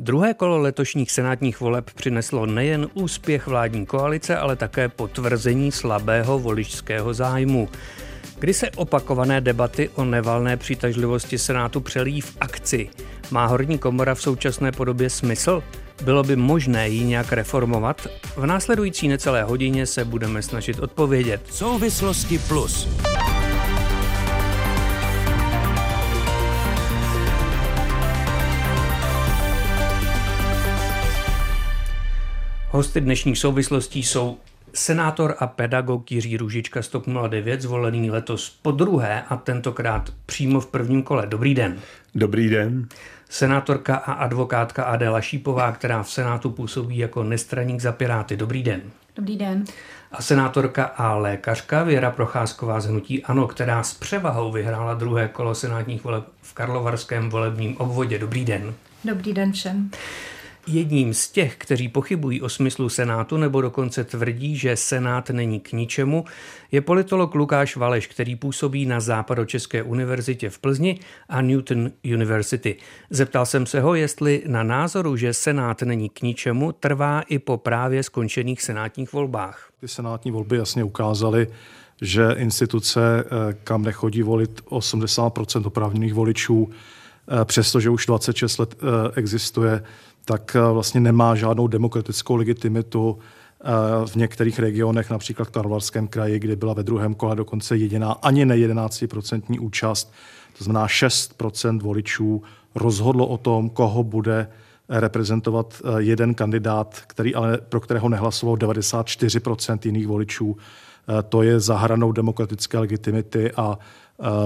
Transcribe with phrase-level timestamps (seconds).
[0.00, 7.14] Druhé kolo letošních senátních voleb přineslo nejen úspěch vládní koalice, ale také potvrzení slabého voličského
[7.14, 7.68] zájmu.
[8.38, 12.88] Kdy se opakované debaty o nevalné přitažlivosti Senátu přelíjí v akci?
[13.30, 15.62] Má horní komora v současné podobě smysl?
[16.04, 18.06] Bylo by možné ji nějak reformovat?
[18.36, 21.40] V následující necelé hodině se budeme snažit odpovědět.
[21.50, 22.88] Souvislosti plus.
[32.70, 34.38] Hosty dnešních souvislostí jsou
[34.74, 40.60] senátor a pedagog Jiří Růžička z TOP 09, zvolený letos po druhé a tentokrát přímo
[40.60, 41.26] v prvním kole.
[41.26, 41.78] Dobrý den.
[42.14, 42.88] Dobrý den.
[43.30, 48.36] Senátorka a advokátka Adela Šípová, která v Senátu působí jako nestraník za Piráty.
[48.36, 48.82] Dobrý den.
[49.16, 49.64] Dobrý den.
[50.12, 55.54] A senátorka a lékařka Věra Procházková z Hnutí Ano, která s převahou vyhrála druhé kolo
[55.54, 58.18] senátních voleb v Karlovarském volebním obvodě.
[58.18, 58.74] Dobrý den.
[59.04, 59.90] Dobrý den všem.
[60.70, 65.72] Jedním z těch, kteří pochybují o smyslu Senátu nebo dokonce tvrdí, že Senát není k
[65.72, 66.24] ničemu,
[66.72, 72.76] je politolog Lukáš Valeš, který působí na Západočeské univerzitě v Plzni a Newton University.
[73.10, 77.56] Zeptal jsem se ho, jestli na názoru, že Senát není k ničemu, trvá i po
[77.56, 79.70] právě skončených senátních volbách.
[79.80, 81.46] Ty senátní volby jasně ukázaly,
[82.02, 89.12] že instituce, eh, kam nechodí volit 80 oprávněných voličů, eh, přestože už 26 let eh,
[89.14, 89.82] existuje,
[90.28, 93.64] tak eh, vlastně nemá žádnou demokratickou legitimitu eh,
[94.06, 98.46] v některých regionech, například v Karlovarském kraji, kde byla ve druhém kole dokonce jediná ani
[98.46, 100.12] ne 11% účast,
[100.58, 102.42] to znamená 6% voličů
[102.74, 104.48] rozhodlo o tom, koho bude
[104.88, 110.56] reprezentovat eh, jeden kandidát, který ale pro kterého nehlasovalo 94% jiných voličů.
[111.28, 113.78] To je zahranou demokratické legitimity a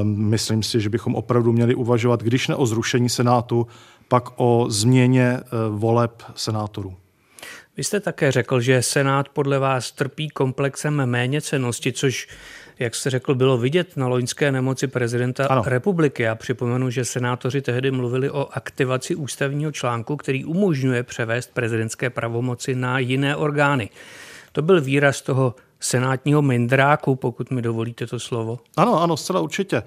[0.03, 3.67] myslím si, že bychom opravdu měli uvažovat, když ne o zrušení Senátu,
[4.13, 6.97] pak o změně eh, voleb senátorů.
[7.77, 12.29] Vy jste také řekl, že Senát podle vás trpí komplexem méněcenosti, což,
[12.79, 15.63] jak jste řekl, bylo vidět na loňské nemoci prezidenta ano.
[15.67, 16.23] republiky.
[16.23, 22.75] Já připomenu, že senátoři tehdy mluvili o aktivaci ústavního článku, který umožňuje převést prezidentské pravomoci
[22.75, 23.91] na jiné orgány.
[24.53, 28.59] To byl výraz toho senátního mindráku, pokud mi dovolíte to slovo.
[28.77, 29.77] Ano, ano, zcela určitě.
[29.77, 29.83] Eh,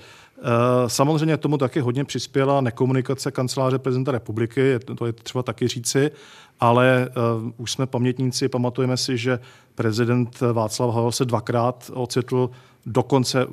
[0.87, 6.11] samozřejmě tomu taky hodně přispěla nekomunikace kanceláře prezidenta republiky, to je třeba taky říci,
[6.59, 7.09] ale
[7.43, 9.39] uh, už jsme pamětníci, pamatujeme si, že
[9.75, 12.49] prezident Václav Havel se dvakrát ocitl
[12.85, 13.45] dokonce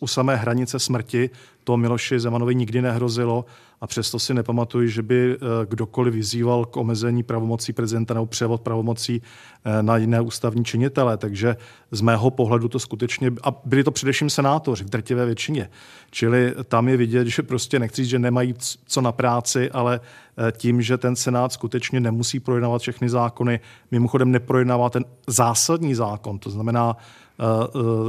[0.00, 1.30] u samé hranice smrti.
[1.64, 3.44] To Miloši Zemanovi nikdy nehrozilo
[3.80, 5.38] a přesto si nepamatuji, že by eh,
[5.68, 9.22] kdokoliv vyzýval k omezení pravomocí prezidenta nebo převod pravomocí
[9.64, 11.16] eh, na jiné ústavní činitele.
[11.16, 11.56] Takže
[11.90, 15.70] z mého pohledu to skutečně, a byli to především senátoři v drtivé většině.
[16.10, 18.54] Čili tam je vidět, že prostě nechci že nemají
[18.86, 20.00] co na práci, ale
[20.38, 23.60] eh, tím, že ten senát skutečně nemusí projednávat všechny zákony,
[23.90, 26.96] mimochodem neprojednává ten zásadní zákon, to znamená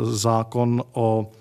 [0.03, 1.31] zákon o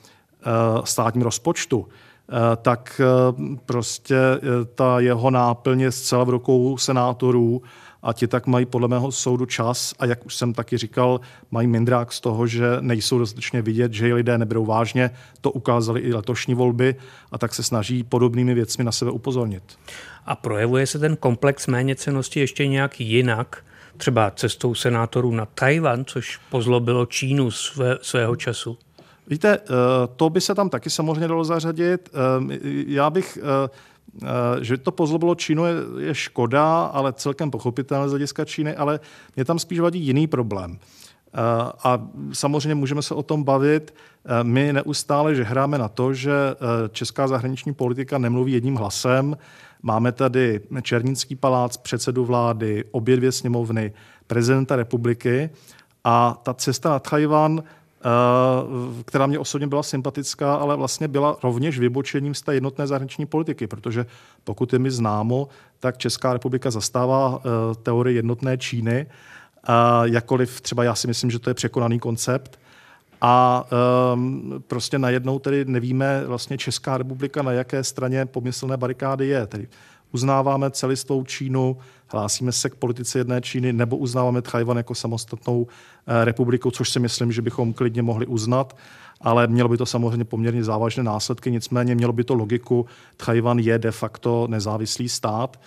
[0.84, 1.86] státním rozpočtu,
[2.28, 4.40] Eh, tak eh, prostě eh,
[4.74, 7.62] ta jeho náplň je zcela v rukou senátorů
[8.02, 11.20] a ti tak mají podle mého soudu čas a jak už jsem taky říkal,
[11.50, 15.10] mají mindrák z toho, že nejsou dostatečně vidět, že lidé neberou vážně.
[15.40, 16.94] To ukázali i letošní volby
[17.32, 19.62] a tak se snaží podobnými věcmi na sebe upozornit.
[20.26, 23.64] A projevuje se ten komplex méněcenosti ještě nějak jinak?
[23.96, 28.78] Třeba cestou senátorů na Tajvan, což pozlobilo Čínu své, svého času?
[29.26, 29.66] Víte, eh,
[30.16, 32.10] to by se tam taky samozřejmě dalo zařadit.
[32.12, 33.68] Eh, já bych, eh,
[34.60, 39.00] že to pozlobilo Čínu je, je škoda, ale celkem pochopitelné z hlediska Číny, ale
[39.36, 40.78] mě tam spíš vadí jiný problém.
[41.84, 43.94] A samozřejmě můžeme se o tom bavit.
[44.42, 46.32] My neustále že hráme na to, že
[46.92, 49.36] česká zahraniční politika nemluví jedním hlasem.
[49.82, 53.92] Máme tady Černický palác, předsedu vlády, obě dvě sněmovny,
[54.26, 55.50] prezidenta republiky
[56.04, 57.62] a ta cesta na Tajvan
[58.06, 63.26] Eh, která mě osobně byla sympatická, ale vlastně byla rovněž vybočením z té jednotné zahraniční
[63.26, 64.06] politiky, protože
[64.44, 65.48] pokud je mi známo,
[65.80, 67.48] tak Česká republika zastává eh,
[67.82, 69.06] teorii jednotné Číny,
[70.04, 72.58] jakkoliv třeba já si myslím, že to je překonaný koncept,
[73.20, 73.64] a
[74.14, 79.46] um, prostě najednou tedy nevíme vlastně Česká republika, na jaké straně pomyslné barikády je.
[79.46, 79.68] Tedy
[80.12, 81.76] uznáváme celistvou Čínu,
[82.08, 85.66] hlásíme se k politice jedné Číny, nebo uznáváme Tchajvan jako samostatnou
[86.06, 88.76] eh, republiku, což si myslím, že bychom klidně mohli uznat
[89.20, 92.86] ale mělo by to samozřejmě poměrně závažné následky, nicméně mělo by to logiku.
[93.16, 95.60] Tchajvan je de facto nezávislý stát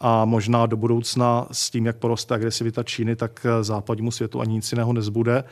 [0.00, 4.54] a možná do budoucna s tím, jak poroste agresivita Číny, tak eh, západnímu světu ani
[4.54, 5.44] nic jiného nezbude.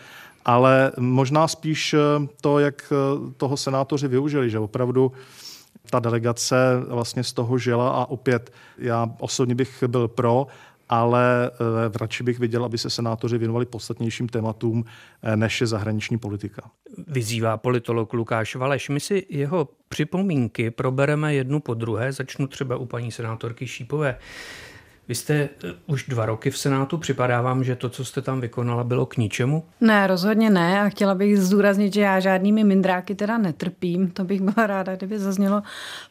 [0.44, 1.99] Ale možná spíš eh,
[2.41, 2.93] to, jak
[3.37, 5.12] toho senátoři využili, že opravdu
[5.91, 6.56] ta delegace
[6.89, 10.47] vlastně z toho žila a opět já osobně bych byl pro,
[10.93, 14.85] ale eh, radši bych viděl, aby se senátoři věnovali podstatnějším tématům,
[15.23, 16.71] eh, než je zahraniční politika.
[17.06, 18.89] Vyzývá politolog Lukáš Valeš.
[18.89, 22.12] My si jeho připomínky probereme jednu po druhé.
[22.12, 24.19] Začnu třeba u paní senátorky Šípové.
[25.09, 25.49] Vy jste eh,
[25.87, 26.99] už dva roky v Senátu.
[26.99, 29.65] Připadá vám, že to, co jste tam vykonala, bylo k ničemu?
[29.81, 30.81] Ne, rozhodně ne.
[30.81, 34.11] A chtěla bych zdůraznit, že já žádnými mindráky teda netrpím.
[34.11, 35.63] To bych byla ráda, kdyby zaznělo,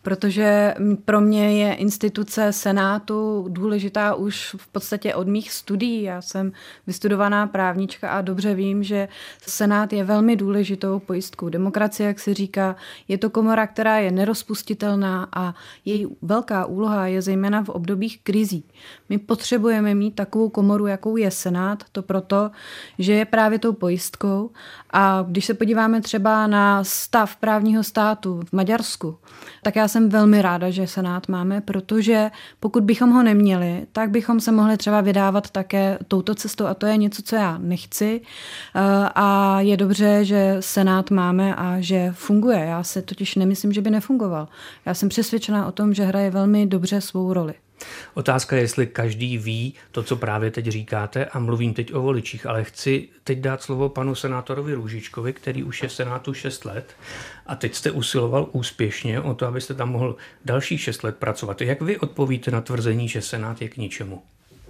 [0.01, 0.73] protože
[1.05, 6.03] pro mě je instituce Senátu důležitá už v podstatě od mých studií.
[6.03, 6.51] Já jsem
[6.87, 9.07] vystudovaná právnička a dobře vím, že
[9.41, 12.75] Senát je velmi důležitou pojistkou demokracie, jak se říká.
[13.07, 15.55] Je to komora, která je nerozpustitelná a
[15.85, 18.65] její velká úloha je zejména v obdobích krizí.
[19.09, 22.51] My potřebujeme mít takovou komoru, jakou je Senát, to proto,
[22.99, 24.49] že je právě tou pojistkou.
[24.93, 29.17] A když se podíváme třeba na stav právního státu v Maďarsku,
[29.63, 34.39] tak já jsem velmi ráda, že Senát máme, protože pokud bychom ho neměli, tak bychom
[34.39, 38.21] se mohli třeba vydávat také touto cestou a to je něco, co já nechci.
[38.75, 42.59] Eh, a je dobře, že Senát máme a že funguje.
[42.59, 44.47] Já se totiž nemyslím, že by nefungoval.
[44.85, 47.53] Já jsem přesvědčená o tom, že hraje velmi dobře svou roli.
[48.13, 52.45] Otázka je, jestli každý ví to, co právě teď říkáte a mluvím teď o voličích,
[52.45, 56.95] ale chci teď dát slovo panu senátorovi Růžičkovi, který už je v Senátu 6 let
[57.45, 61.61] a teď jste usiloval úspěšně o to, abyste tam mohl další 6 let pracovat.
[61.61, 64.21] Jak vy odpovíte na tvrzení, že Senát je k ničemu?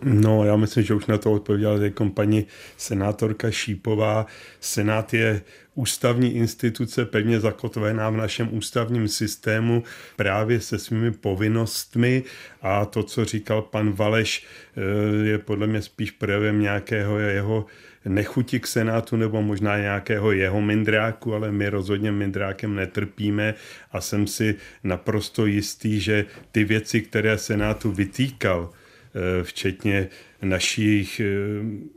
[0.03, 1.73] No, já myslím, že už na to odpověděla
[2.13, 2.45] paní
[2.77, 4.25] senátorka Šípová.
[4.59, 5.41] Senát je
[5.75, 9.83] ústavní instituce pevně zakotvená v našem ústavním systému
[10.15, 12.23] právě se svými povinnostmi.
[12.61, 14.45] A to, co říkal pan Valeš,
[14.75, 17.65] eh, je podle mě spíš projevem nějakého jeho
[18.05, 23.53] nechuti k Senátu nebo možná nějakého jeho mindráku, ale my rozhodně mindrákem netrpíme.
[23.91, 28.69] A jsem si naprosto jistý, že ty věci, které Senátu vytýkal,
[29.43, 30.09] včetně
[30.41, 31.25] našich, eh,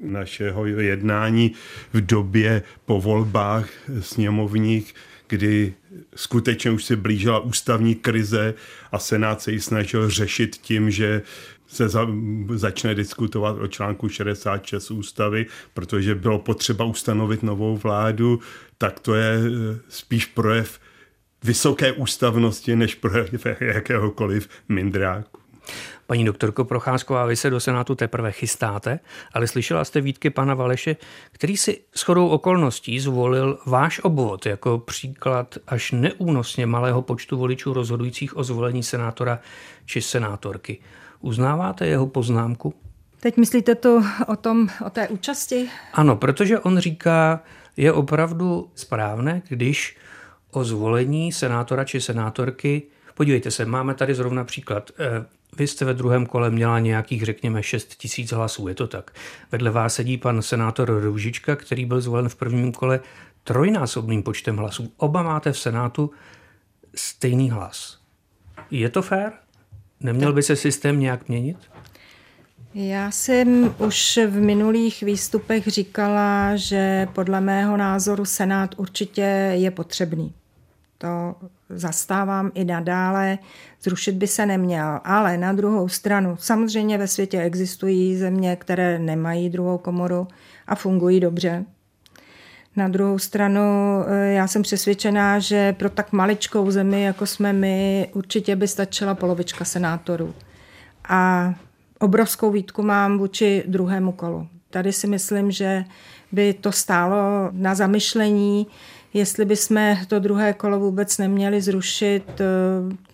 [0.00, 1.52] našeho jednání
[1.92, 3.68] v době po volbách
[4.00, 4.94] sněmovních,
[5.28, 5.74] kdy
[6.16, 8.54] skutečně už se blížila ústavní krize
[8.92, 11.22] a Senát se ji snažil řešit tím, že
[11.66, 12.06] se za,
[12.54, 18.40] začne diskutovat o článku 66 ústavy, protože bylo potřeba ustanovit novou vládu,
[18.78, 20.80] tak to je eh, spíš projev
[21.44, 25.40] vysoké ústavnosti, než projev jakéhokoliv mindráku.
[26.06, 29.00] Paní doktorko Procházková, vy se do Senátu teprve chystáte,
[29.32, 30.96] ale slyšela jste výtky pana Valeše,
[31.32, 38.36] který si shodou okolností zvolil váš obvod jako příklad až neúnosně malého počtu voličů rozhodujících
[38.36, 39.40] o zvolení senátora
[39.84, 40.78] či senátorky.
[41.20, 42.74] Uznáváte jeho poznámku?
[43.20, 45.68] Teď myslíte to o, tom, o té účasti?
[45.92, 47.40] Ano, protože on říká,
[47.76, 49.96] je opravdu správné, když
[50.50, 52.82] o zvolení senátora či senátorky
[53.14, 54.90] Podívejte se, máme tady zrovna příklad.
[55.58, 59.10] Vy jste ve druhém kole měla nějakých, řekněme, 6 tisíc hlasů, je to tak.
[59.52, 63.00] Vedle vás sedí pan senátor Růžička, který byl zvolen v prvním kole
[63.44, 64.92] trojnásobným počtem hlasů.
[64.96, 66.10] Oba máte v Senátu
[66.94, 67.98] stejný hlas.
[68.70, 69.32] Je to fér?
[70.00, 71.56] Neměl by se systém nějak měnit?
[72.74, 80.32] Já jsem už v minulých výstupech říkala, že podle mého názoru Senát určitě je potřebný.
[80.98, 81.34] To
[81.68, 83.38] zastávám i nadále,
[83.82, 85.00] zrušit by se neměl.
[85.04, 90.28] Ale na druhou stranu, samozřejmě ve světě existují země, které nemají druhou komoru
[90.66, 91.64] a fungují dobře.
[92.76, 93.60] Na druhou stranu,
[94.06, 99.14] eh, já jsem přesvědčená, že pro tak maličkou zemi, jako jsme my, určitě by stačila
[99.14, 100.34] polovička senátorů.
[101.08, 101.54] A
[101.98, 104.48] obrovskou výtku mám vůči druhému kolu.
[104.70, 105.84] Tady si myslím, že
[106.32, 108.66] by to stálo na zamyšlení,
[109.14, 112.44] jestli bychom to druhé kolo vůbec neměli zrušit, eh,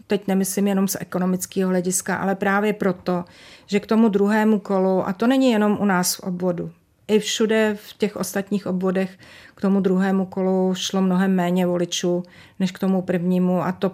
[0.06, 3.24] teď nemyslím jenom z ekonomického hlediska, ale právě proto,
[3.66, 6.70] že k tomu druhému kolu, a to není jenom u nás v obvodu,
[7.08, 9.18] i všude v těch ostatních obvodech
[9.54, 12.22] k tomu druhému kolu šlo mnohem méně voličů
[12.60, 13.62] než k tomu prvnímu.
[13.62, 13.92] A to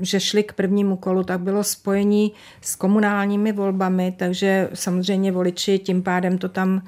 [0.00, 6.02] že šli k prvnímu kolu, tak bylo spojení s komunálními volbami, takže samozřejmě voliči tím
[6.02, 6.82] pádem to tam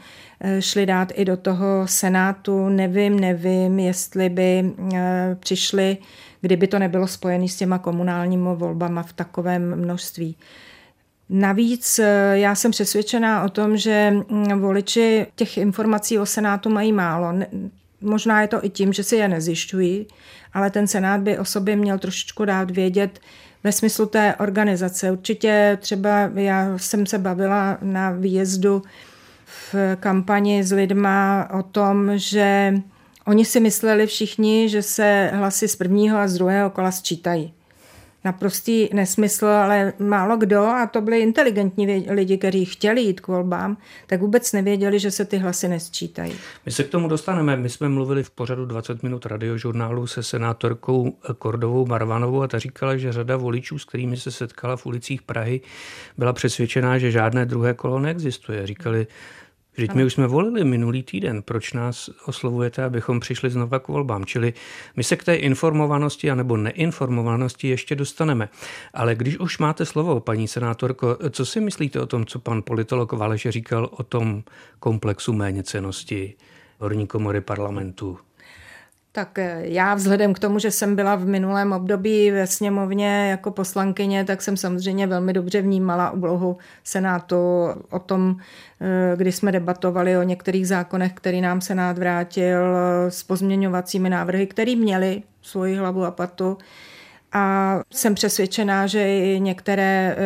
[0.60, 2.68] šli dát i do toho senátu.
[2.68, 5.96] Nevím, nevím, jestli by eh, přišli,
[6.40, 10.36] kdyby to nebylo spojené s těma komunálními volbama v takovém množství.
[11.28, 16.92] Navíc eh, já jsem přesvědčená o tom, že mm, voliči těch informací o Senátu mají
[16.92, 17.34] málo.
[18.00, 20.06] Možná je to i tím, že si je nezjišťují,
[20.52, 23.20] ale ten Senát by o sobě měl trošičku dát vědět
[23.64, 25.12] ve smyslu té organizace.
[25.12, 28.82] Určitě třeba já jsem se bavila na výjezdu
[29.72, 32.74] v kampani s lidma o tom, že
[33.26, 37.52] oni si mysleli všichni, že se hlasy z prvního a z druhého kola sčítají.
[38.24, 43.76] naprostý nesmysl, ale málo kdo, a to byli inteligentní lidi, kteří chtěli jít k volbám,
[44.06, 46.32] tak vůbec nevěděli, že se ty hlasy nesčítají.
[46.66, 47.56] My se k tomu dostaneme.
[47.56, 52.96] My jsme mluvili v pořadu 20 minut radiožurnálu se senátorkou Kordovou Marvanovou a ta říkala,
[52.96, 55.60] že řada voličů, s kterými se setkala v ulicích Prahy,
[56.18, 58.66] byla přesvědčená, že žádné druhé kolo neexistuje.
[58.66, 59.06] Říkali,
[59.80, 64.24] Vždyť my už jsme volili minulý týden, proč nás oslovujete, abychom přišli znova k volbám.
[64.24, 64.52] Čili
[64.96, 68.48] my se k té informovanosti anebo neinformovanosti ještě dostaneme.
[68.94, 73.12] Ale když už máte slovo, paní senátorko, co si myslíte o tom, co pan politolog
[73.12, 74.42] Valeš říkal o tom
[74.78, 76.34] komplexu méněcenosti
[76.78, 78.18] horní komory parlamentu?
[79.12, 83.50] Tak eh, já vzhledem k tomu, že jsem byla v minulém období ve sněmovně jako
[83.50, 87.36] poslankyně, tak jsem samozřejmě velmi dobře vnímala úlohu Senátu
[87.90, 88.36] o tom,
[88.80, 94.46] eh, kdy jsme debatovali o některých zákonech, který nám Senát vrátil eh, s pozměňovacími návrhy,
[94.46, 96.58] které měly svoji hlavu a patu
[97.32, 100.16] a jsem přesvědčená, že i některé e,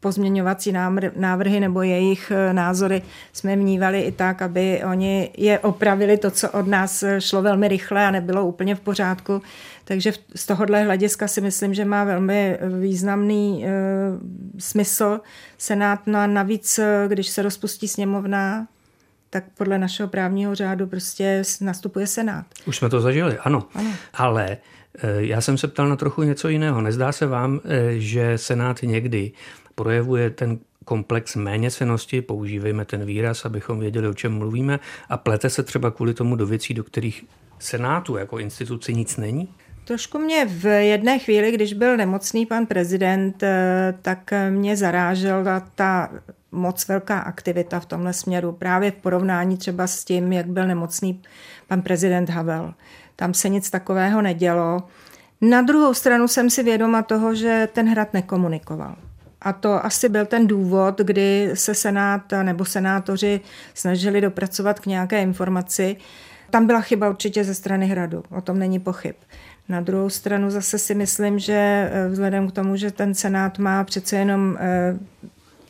[0.00, 0.72] pozměňovací
[1.16, 6.50] návrhy nebo jejich e, názory jsme vnívali i tak, aby oni je opravili to, co
[6.50, 9.42] od nás šlo velmi rychle a nebylo úplně v pořádku.
[9.84, 13.70] Takže z tohohle hlediska si myslím, že má velmi významný e,
[14.58, 15.20] smysl
[15.58, 16.00] Senát.
[16.06, 18.66] No a navíc, když se rozpustí sněmovna,
[19.30, 22.46] tak podle našeho právního řádu prostě nastupuje Senát.
[22.66, 23.64] Už jsme to zažili, ano.
[23.74, 23.90] ano.
[24.14, 24.56] Ale
[25.18, 26.80] já jsem se ptal na trochu něco jiného.
[26.80, 29.32] Nezdá se vám, eh, že Senát někdy
[29.74, 35.62] projevuje ten komplex méněcenosti, používejme ten výraz, abychom věděli, o čem mluvíme, a plete se
[35.62, 37.24] třeba kvůli tomu do věcí, do kterých
[37.58, 39.48] Senátu jako instituci nic není?
[39.84, 46.10] Trošku mě v jedné chvíli, když byl nemocný pan prezident, eh, tak mě zarážela ta
[46.52, 51.22] moc velká aktivita v tomhle směru, právě v porovnání třeba s tím, jak byl nemocný
[51.68, 52.74] pan prezident Havel.
[53.20, 54.82] Tam se nic takového nedělo.
[55.40, 58.96] Na druhou stranu jsem si vědoma toho, že ten hrad nekomunikoval.
[59.40, 63.40] A to asi byl ten důvod, kdy se senát nebo senátoři
[63.74, 65.96] snažili dopracovat k nějaké informaci.
[66.50, 69.14] Tam byla chyba určitě ze strany hradu, o tom není pochyb.
[69.68, 73.84] Na druhou stranu zase si myslím, že eh, vzhledem k tomu, že ten senát má
[73.84, 74.98] přece jenom eh,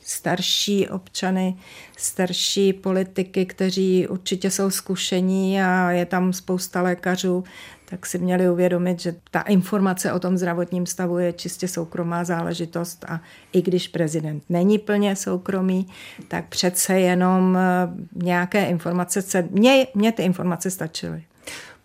[0.09, 1.57] starší občany,
[1.97, 7.45] starší politiky, kteří určitě jsou zkušení a je tam spousta lékařů,
[7.91, 13.05] tak si měli uvědomit, že ta informace o tom zdravotním stavu je čistě soukromá záležitost
[13.09, 13.21] a
[13.53, 15.87] i když prezident není plně soukromý,
[16.29, 21.23] tak přece jenom eh, nějaké informace, mně, mně ty informace stačily.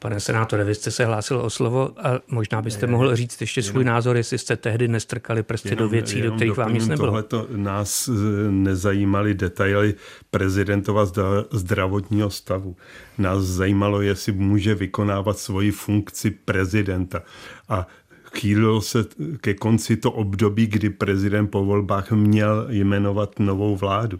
[0.03, 3.59] Pane senátore, vy jste se hlásil o slovo a možná byste ne, mohl říct ještě
[3.59, 6.87] jenom, svůj názor, jestli jste tehdy nestrkali prsty jenom, do věcí, do kterých vám nic
[6.87, 7.07] nebylo.
[7.07, 8.11] Tohleto nás eh,
[8.51, 9.95] nezajímaly detaily
[10.31, 11.05] prezidentova
[11.51, 12.75] zdravotního stavu.
[13.17, 17.21] Nás zajímalo, jestli může vykonávat svoji funkci prezidenta.
[17.69, 17.87] A
[18.35, 19.05] chýlilo se
[19.41, 24.19] ke konci to období, kdy prezident po volbách měl jmenovat novou vládu.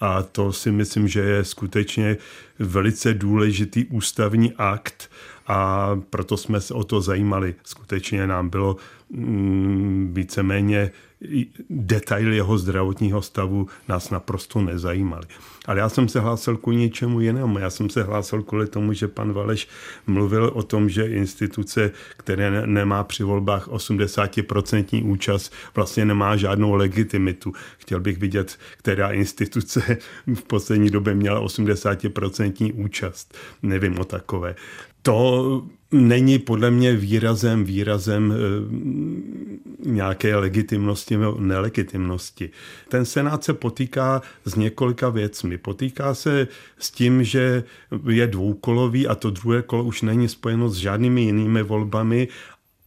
[0.00, 2.16] A to si myslím, že je skutečně
[2.58, 5.10] velice důležitý ústavní akt
[5.46, 7.54] a proto jsme se o to zajímali.
[7.64, 8.76] Skutečně nám bylo
[9.10, 10.90] mm, víceméně
[11.70, 15.26] detaily jeho zdravotního stavu nás naprosto nezajímaly.
[15.70, 17.58] Ale já jsem se hlásil ku něčemu jinému.
[17.58, 19.68] Já jsem se hlásil kvůli tomu, že pan Valeš
[20.06, 27.52] mluvil o tom, že instituce, které nemá při volbách 80% účast, vlastně nemá žádnou legitimitu.
[27.78, 29.96] Chtěl bych vidět, která instituce
[30.34, 33.34] v poslední době měla 80% účast.
[33.62, 34.54] Nevím o takové.
[35.02, 38.36] To není podle mě výrazem, výrazem e,
[39.90, 42.50] nějaké legitimnosti nebo nelegitimnosti.
[42.88, 45.58] Ten senát se potýká s několika věcmi.
[45.58, 47.64] Potýká se s tím, že
[48.08, 52.28] je dvoukolový a to druhé kolo už není spojeno s žádnými jinými volbami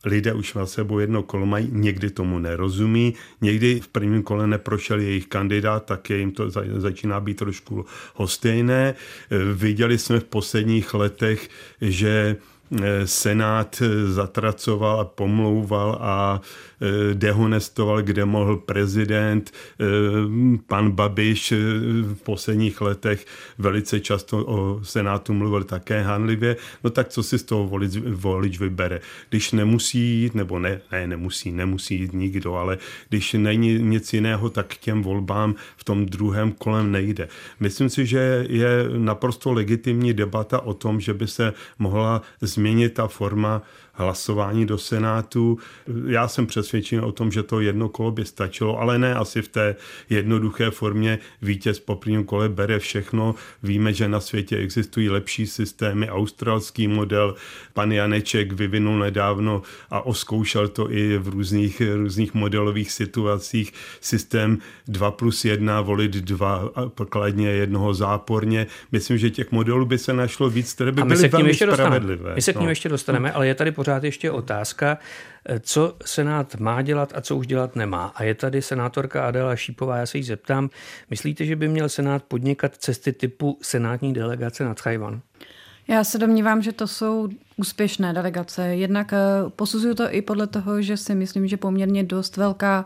[0.05, 5.00] lidé už na sebou jedno kolo mají, někdy tomu nerozumí, někdy v prvním kole neprošel
[5.00, 8.95] jejich kandidát, tak je jim to začíná být trošku hostejné.
[9.53, 11.50] Viděli jsme v posledních letech,
[11.81, 12.36] že
[13.05, 16.41] Senát zatracoval a pomlouval a
[16.84, 19.51] Eh, dehonestoval, kde mohl prezident.
[19.79, 19.86] Eh,
[20.67, 21.58] pan Babiš eh,
[22.01, 23.25] v posledních letech
[23.58, 26.55] velice často o Senátu mluvil také hanlivě.
[26.84, 29.00] No tak co si z toho volič, volič vybere?
[29.29, 32.77] Když nemusí jít, nebo ne, ne, nemusí, nemusí jít nikdo, ale
[33.10, 37.27] když není nic jiného, tak k těm volbám v tom druhém kolem nejde.
[37.60, 42.22] Myslím si, že je naprosto legitimní debata o tom, že by se mohla
[42.53, 43.62] změnit ta forma
[43.93, 45.57] hlasování do Senátu.
[46.07, 49.47] Já jsem přesvědčen o tom, že to jedno kolo by stačilo, ale ne asi v
[49.47, 49.75] té
[50.09, 51.19] jednoduché formě.
[51.41, 53.35] Vítěz po prvním kole bere všechno.
[53.63, 56.09] Víme, že na světě existují lepší systémy.
[56.09, 57.35] Australský model
[57.73, 63.73] pan Janeček vyvinul nedávno a oskoušel to i v různých, různých modelových situacích.
[64.01, 64.57] Systém
[64.88, 68.67] 2 plus 1, volit dva pokladně, jednoho záporně.
[68.91, 72.35] Myslím, že těch modelů by se našlo víc, které by byly velmi spravedlivé.
[72.35, 72.71] My se k ním no.
[72.71, 74.97] ještě dostaneme, ale je tady pořád ještě otázka,
[75.45, 78.13] eh, co Senát má dělat a co už dělat nemá.
[78.15, 80.69] A je tady senátorka Adela Šípová, já se jí zeptám,
[81.09, 85.21] myslíte, že by měl Senát podnikat cesty typu senátní delegace na Tchajvan?
[85.87, 88.67] Já se domnívám, že to jsou úspěšné delegace.
[88.67, 89.17] Jednak eh,
[89.55, 92.86] posuzuju to i podle toho, že si myslím, že poměrně dost velká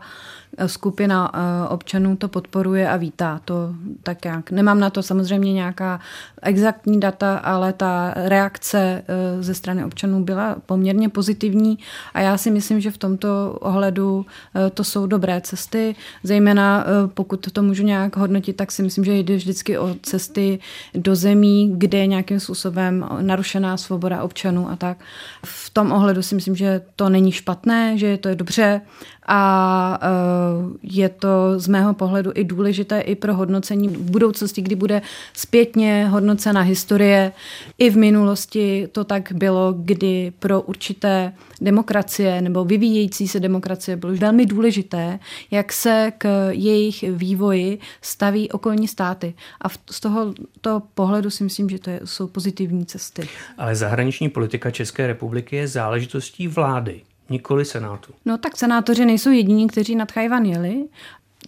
[0.56, 4.50] eh, skupina eh, občanů to podporuje a vítá to tak jak.
[4.50, 6.00] Nemám na to samozřejmě nějaká
[6.42, 9.04] exaktní data, ale ta reakce
[9.40, 11.78] ze strany občanů byla poměrně pozitivní
[12.14, 14.26] a já si myslím, že v tomto ohledu
[14.74, 19.36] to jsou dobré cesty, zejména pokud to můžu nějak hodnotit, tak si myslím, že jde
[19.36, 20.58] vždycky o cesty
[20.94, 24.98] do zemí, kde je nějakým způsobem narušená svoboda občanů a tak.
[25.44, 28.80] V tom ohledu si myslím, že to není špatné, že to je dobře
[29.28, 34.76] a eh, je to z mého pohledu i důležité i pro hodnocení v budoucnosti, kdy
[34.76, 37.32] bude zpětně hodnocena historie.
[37.78, 44.14] I v minulosti to tak bylo, kdy pro určité demokracie nebo vyvíjející se demokracie bylo
[44.14, 45.18] velmi důležité,
[45.50, 49.34] jak se k jejich vývoji staví okolní státy.
[49.62, 53.28] A z tohoto pohledu si myslím, že to jsou pozitivní cesty.
[53.58, 58.12] Ale zahraniční politika České republiky je záležitostí vlády nikoli Senátu.
[58.24, 60.84] No tak senátoři nejsou jediní, kteří nad Chajvan jeli.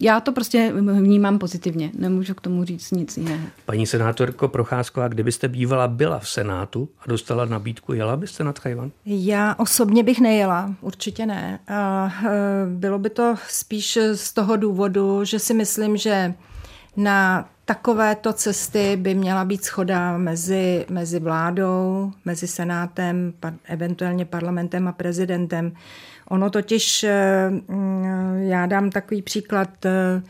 [0.01, 3.47] Já to prostě vnímám pozitivně, nemůžu k tomu říct nic jiného.
[3.65, 8.91] Paní senátorko Procházková, kdybyste bývala byla v Senátu a dostala nabídku, jela byste nad Chajvan?
[9.05, 11.59] Já osobně bych nejela, určitě ne.
[11.67, 12.29] A e,
[12.69, 16.33] bylo by to spíš z toho důvodu, že si myslím, že
[16.97, 24.87] na takovéto cesty by měla být schoda mezi, mezi vládou, mezi senátem, par, eventuálně parlamentem
[24.87, 25.71] a prezidentem.
[26.29, 30.21] Ono totiž, eh, mm, já dám takový příklad, eh,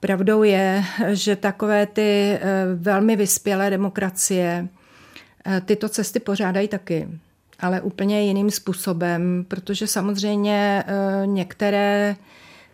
[0.00, 4.68] pravdou je, že takové ty eh, velmi vyspělé demokracie
[5.64, 7.08] tyto cesty pořádají taky,
[7.60, 10.84] ale úplně jiným způsobem, protože samozřejmě
[11.24, 12.16] některé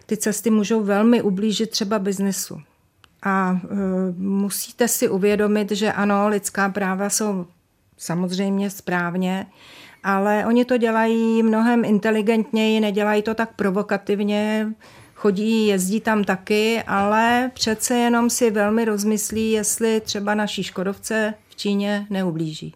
[0.07, 2.61] ty cesty můžou velmi ublížit třeba biznesu.
[3.25, 3.67] A e,
[4.17, 7.47] musíte si uvědomit, že ano, lidská práva jsou
[7.99, 9.47] samozřejmě správně,
[10.05, 14.67] ale oni to dělají mnohem inteligentněji, nedělají to tak provokativně,
[15.15, 21.57] chodí, jezdí tam taky, ale přece jenom si velmi rozmyslí, jestli třeba naší Škodovce v
[21.57, 22.75] Číně neublíží.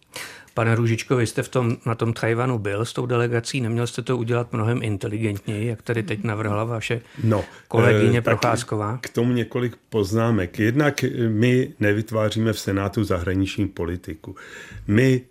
[0.58, 4.02] Pane Růžičko, vy jste v tom, na tom Tajvanu byl s tou delegací, neměl jste
[4.02, 8.98] to udělat mnohem inteligentněji, jak tady teď navrhla vaše no, kolegyně e, Procházková?
[9.02, 10.58] K tomu několik poznámek.
[10.58, 14.36] Jednak my nevytváříme v Senátu zahraniční politiku.
[14.86, 15.22] My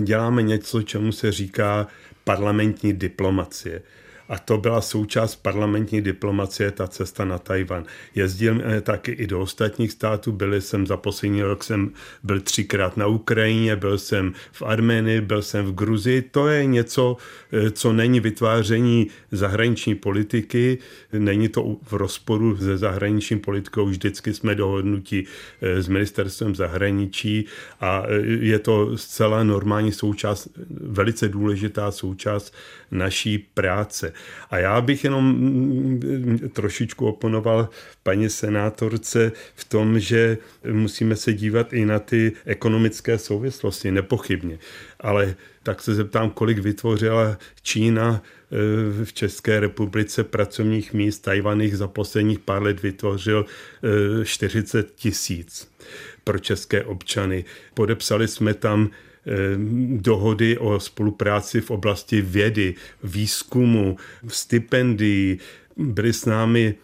[0.00, 1.86] děláme něco, čemu se říká
[2.24, 3.82] parlamentní diplomacie
[4.32, 7.84] a to byla součást parlamentní diplomacie, ta cesta na Tajvan.
[8.14, 11.90] Jezdil taky i do ostatních států, byl jsem za poslední rok, jsem
[12.22, 16.22] byl třikrát na Ukrajině, byl jsem v Armenii, byl jsem v Gruzii.
[16.22, 17.16] To je něco,
[17.52, 20.78] eh, co není vytváření zahraniční politiky,
[21.12, 25.26] není to v rozporu se zahraniční politikou, vždycky jsme dohodnutí
[25.60, 27.44] eh, s ministerstvem zahraničí
[27.80, 30.48] a eh, je to zcela normální součást,
[30.80, 32.54] velice důležitá součást
[32.92, 34.12] naší práce.
[34.50, 37.68] A já bych jenom mm, trošičku oponoval
[38.02, 40.38] paní senátorce v tom, že
[40.72, 44.58] musíme se dívat i na ty ekonomické souvislosti, nepochybně.
[45.00, 51.88] Ale tak se zeptám, kolik vytvořila Čína eh, v České republice pracovních míst, Tajvaných za
[51.88, 53.46] posledních pár let vytvořil
[54.24, 55.72] 40 eh, tisíc
[56.24, 57.44] pro české občany.
[57.74, 58.90] Podepsali jsme tam
[59.96, 63.96] dohody o spolupráci v oblasti vědy, výzkumu,
[64.28, 65.38] stipendií.
[65.76, 66.74] Byli s námi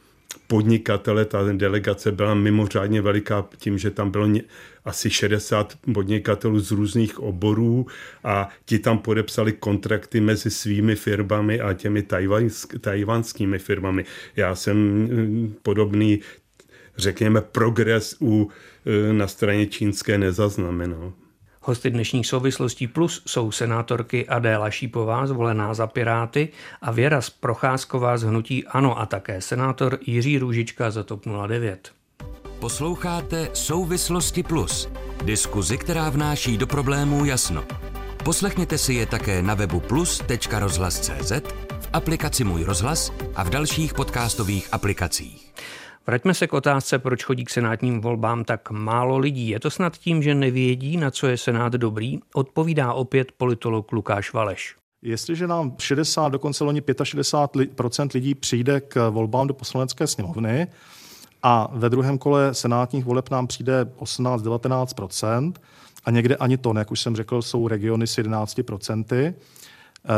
[0.46, 4.29] podnikatele, ta delegace byla mimořádně veliká tím, že tam bylo
[4.85, 7.87] asi 60 podnikatelů z různých oborů
[8.24, 14.05] a ti tam podepsali kontrakty mezi svými firmami a těmi tajvansk, tajvanskými firmami.
[14.37, 16.20] Já jsem hm, podobný,
[16.96, 18.51] řekněme, progres u,
[18.87, 21.12] eh, na straně čínské nezaznamenal.
[21.68, 26.48] Hosty dnešních souvislostí plus jsou senátorky Adéla Šípová, zvolená za Piráty,
[26.83, 31.92] a Věra Procházková z Hnutí Ano a také senátor Jiří Růžička za TOP 09.
[32.59, 34.88] Posloucháte Souvislosti plus,
[35.24, 37.64] diskuzi, která vnáší do problémů jasno.
[38.24, 41.33] Poslechněte si je také na webu plus.rozhlas.cz,
[41.81, 45.54] v aplikaci Můj rozhlas a v dalších podcastových aplikacích.
[46.09, 49.49] Vraťme se k otázce, proč chodí k senátním volbám tak málo lidí.
[49.49, 52.18] Je to snad tím, že nevědí, na co je senát dobrý?
[52.35, 54.77] Odpovídá opět politolog Lukáš Valeš.
[55.03, 60.66] Jestliže nám 60, dokonce loni 65 lidí přijde k volbám do poslanecké sněmovny
[61.42, 65.53] a ve druhém kole senátních voleb nám přijde 18-19%
[66.05, 69.35] a někde ani to, jak už jsem řekl, jsou regiony s 11 Eh,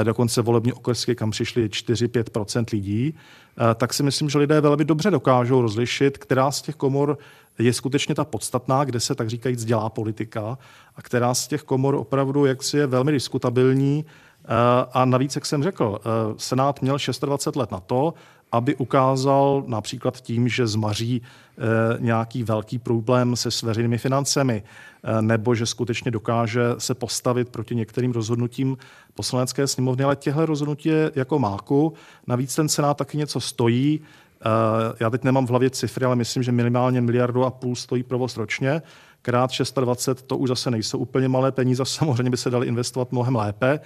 [0.02, 5.10] dokonce volební okresky, kam přišli 4-5% lidí, eh, tak si myslím, že lidé velmi dobře
[5.10, 7.18] dokážou rozlišit, která z těch komor
[7.58, 10.58] je skutečně ta podstatná, kde se tak říkajíc dělá politika
[10.96, 14.04] a která z těch komor opravdu jaksi je velmi diskutabilní.
[14.44, 14.48] Eh,
[14.92, 15.98] a navíc, jak jsem řekl,
[16.36, 18.14] Senát měl 26 let na to,
[18.52, 21.62] aby ukázal například tím, že zmaří eh,
[21.98, 24.62] nějaký velký problém se s veřejnými financemi,
[25.04, 28.76] eh, nebo že skutečně dokáže se postavit proti některým rozhodnutím
[29.14, 31.92] poslanecké sněmovny, ale těchto rozhodnutí je jako máku.
[32.26, 34.00] Navíc ten Senát taky něco stojí.
[34.00, 38.02] Eh, já teď nemám v hlavě cifry, ale myslím, že minimálně miliardu a půl stojí
[38.02, 38.82] provoz ročně.
[39.22, 43.36] Krát 620 to už zase nejsou úplně malé peníze, samozřejmě by se daly investovat mnohem
[43.36, 43.80] lépe.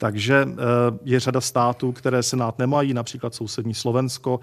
[0.00, 0.54] Takže eh,
[1.04, 4.40] je řada států, které senát nemají, například sousední Slovensko,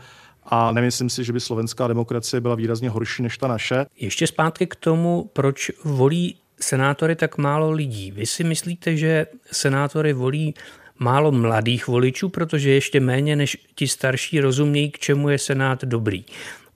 [0.50, 3.86] a nemyslím si, že by slovenská demokracie byla výrazně horší než ta naše.
[3.96, 8.12] Ještě zpátky k tomu, proč volí senátory tak málo lidí.
[8.12, 10.54] Vy si myslíte, že senátory volí
[11.00, 16.26] málo mladých voličů, protože ještě méně než ti starší rozumějí, k čemu je senát dobrý.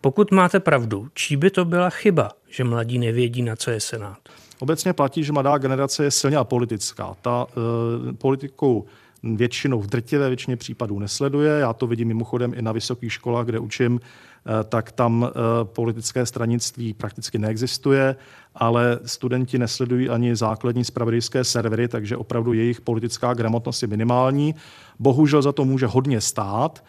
[0.01, 4.17] Pokud máte pravdu, čí by to byla chyba, že mladí nevědí, na co je senát?
[4.61, 7.15] Obecně platí, že mladá generace je silně apolitická.
[7.21, 8.85] Ta e, politiku
[9.23, 11.59] většinou v drtivé většině případů nesleduje.
[11.59, 16.25] Já to vidím mimochodem i na vysokých školách, kde učím, e, tak tam e, politické
[16.25, 18.15] stranictví prakticky neexistuje,
[18.55, 24.55] ale studenti nesledují ani základní spravodajské servery, takže opravdu jejich politická gramotnost je minimální.
[24.99, 26.83] Bohužel za to může hodně stát.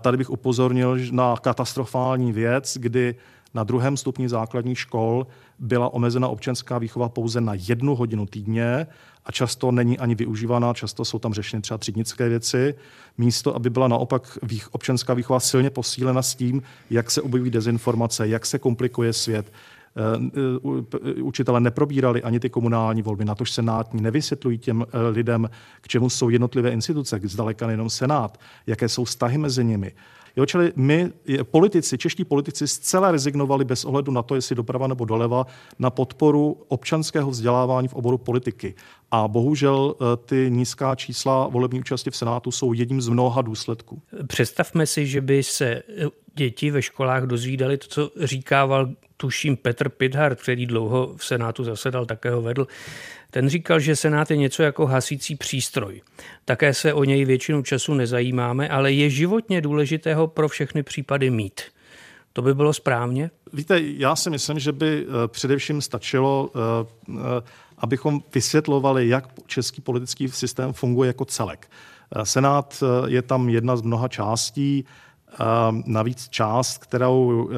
[0.00, 3.14] Tady bych upozornil na katastrofální věc, kdy
[3.54, 5.26] na druhém stupni základních škol
[5.58, 8.86] byla omezena občanská výchova pouze na jednu hodinu týdně
[9.26, 12.74] a často není ani využívaná, často jsou tam řešeny třeba třídnické věci,
[13.18, 14.38] místo, aby byla naopak
[14.70, 19.52] občanská výchova silně posílena s tím, jak se objeví dezinformace, jak se komplikuje svět,
[19.96, 25.88] eh, učitele neprobírali ani ty komunální volby, na tož senátní, nevysvětlují těm eh, lidem, k
[25.88, 29.92] čemu jsou jednotlivé instituce, zdaleka nejenom senát, jaké jsou vztahy mezi nimi.
[30.36, 31.12] Jo, čili my,
[31.42, 35.46] politici, čeští politici, zcela rezignovali bez ohledu na to, jestli doprava nebo doleva,
[35.78, 38.74] na podporu občanského vzdělávání v oboru politiky.
[39.10, 44.02] A bohužel eh, ty nízká čísla volební účasti v Senátu jsou jedním z mnoha důsledků.
[44.26, 45.82] Představme si, že by se eh,
[46.34, 52.06] děti ve školách dozvídali to, co říkával tuším Petr Pithard, který dlouho v Senátu zasedal,
[52.06, 52.66] také ho vedl,
[53.30, 56.02] ten říkal, že Senát je něco jako hasící přístroj.
[56.44, 61.60] Také se o něj většinu času nezajímáme, ale je životně důležitého pro všechny případy mít.
[62.32, 63.30] To by bylo správně?
[63.52, 67.42] Víte, já si myslím, že by eh, především stačilo, eh, eh,
[67.78, 71.70] abychom vysvětlovali, jak český politický systém funguje jako celek.
[72.24, 74.84] Senát je tam jedna z mnoha částí,
[75.86, 77.50] navíc část, kterou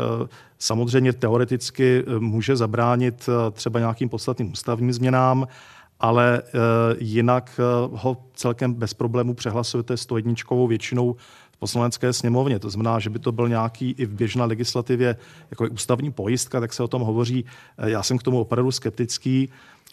[0.58, 5.46] samozřejmě teoreticky může zabránit třeba nějakým podstatným ústavním změnám,
[6.00, 6.42] ale
[6.98, 7.60] jinak
[7.92, 11.16] ho celkem bez problémů přehlasujete stojedničkovou většinou
[11.52, 12.58] v poslanecké sněmovně.
[12.58, 15.16] To znamená, že by to byl nějaký i v běžné legislativě
[15.50, 17.44] jako ústavní pojistka, tak se o tom hovoří.
[17.78, 19.48] Já jsem k tomu opravdu skeptický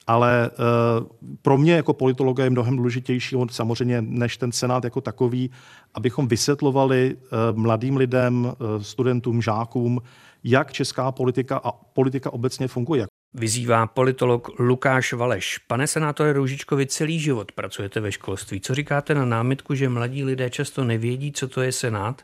[0.09, 1.07] ale uh,
[1.41, 5.51] pro mě jako politologa je mnohem důležitější samozřejmě než ten senát jako takový,
[5.93, 10.01] abychom vysvětlovali uh, mladým lidem, uh, studentům, žákům,
[10.43, 13.05] jak česká politika a politika obecně funguje.
[13.33, 15.57] Vyzývá politolog Lukáš Valeš.
[15.57, 18.61] Pane senátore Růžičkovi, celý život pracujete ve školství.
[18.61, 22.21] Co říkáte na námitku, že mladí lidé často nevědí, co to je senát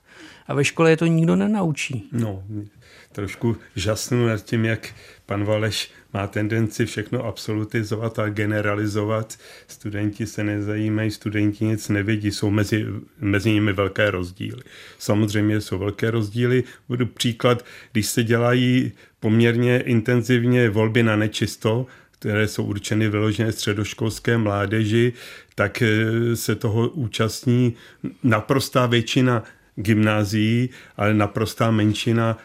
[0.48, 2.10] a ve škole je to nikdo nenaučí?
[2.12, 2.43] No,
[3.15, 4.93] trošku žasnu nad tím, jak
[5.25, 9.38] pan Valeš má tendenci všechno absolutizovat a generalizovat.
[9.67, 12.86] Studenti se nezajímají, studenti nic nevědí, jsou mezi,
[13.19, 14.62] mezi nimi velké rozdíly.
[14.99, 16.63] Samozřejmě jsou velké rozdíly.
[16.88, 21.86] Budu příklad, když se dělají poměrně intenzivně volby na nečisto,
[22.19, 25.13] které jsou určeny vyložené středoškolské mládeži,
[25.56, 27.73] tak eh, se toho účastní
[28.23, 29.43] naprostá většina
[29.75, 32.38] gymnázií, ale naprostá menšina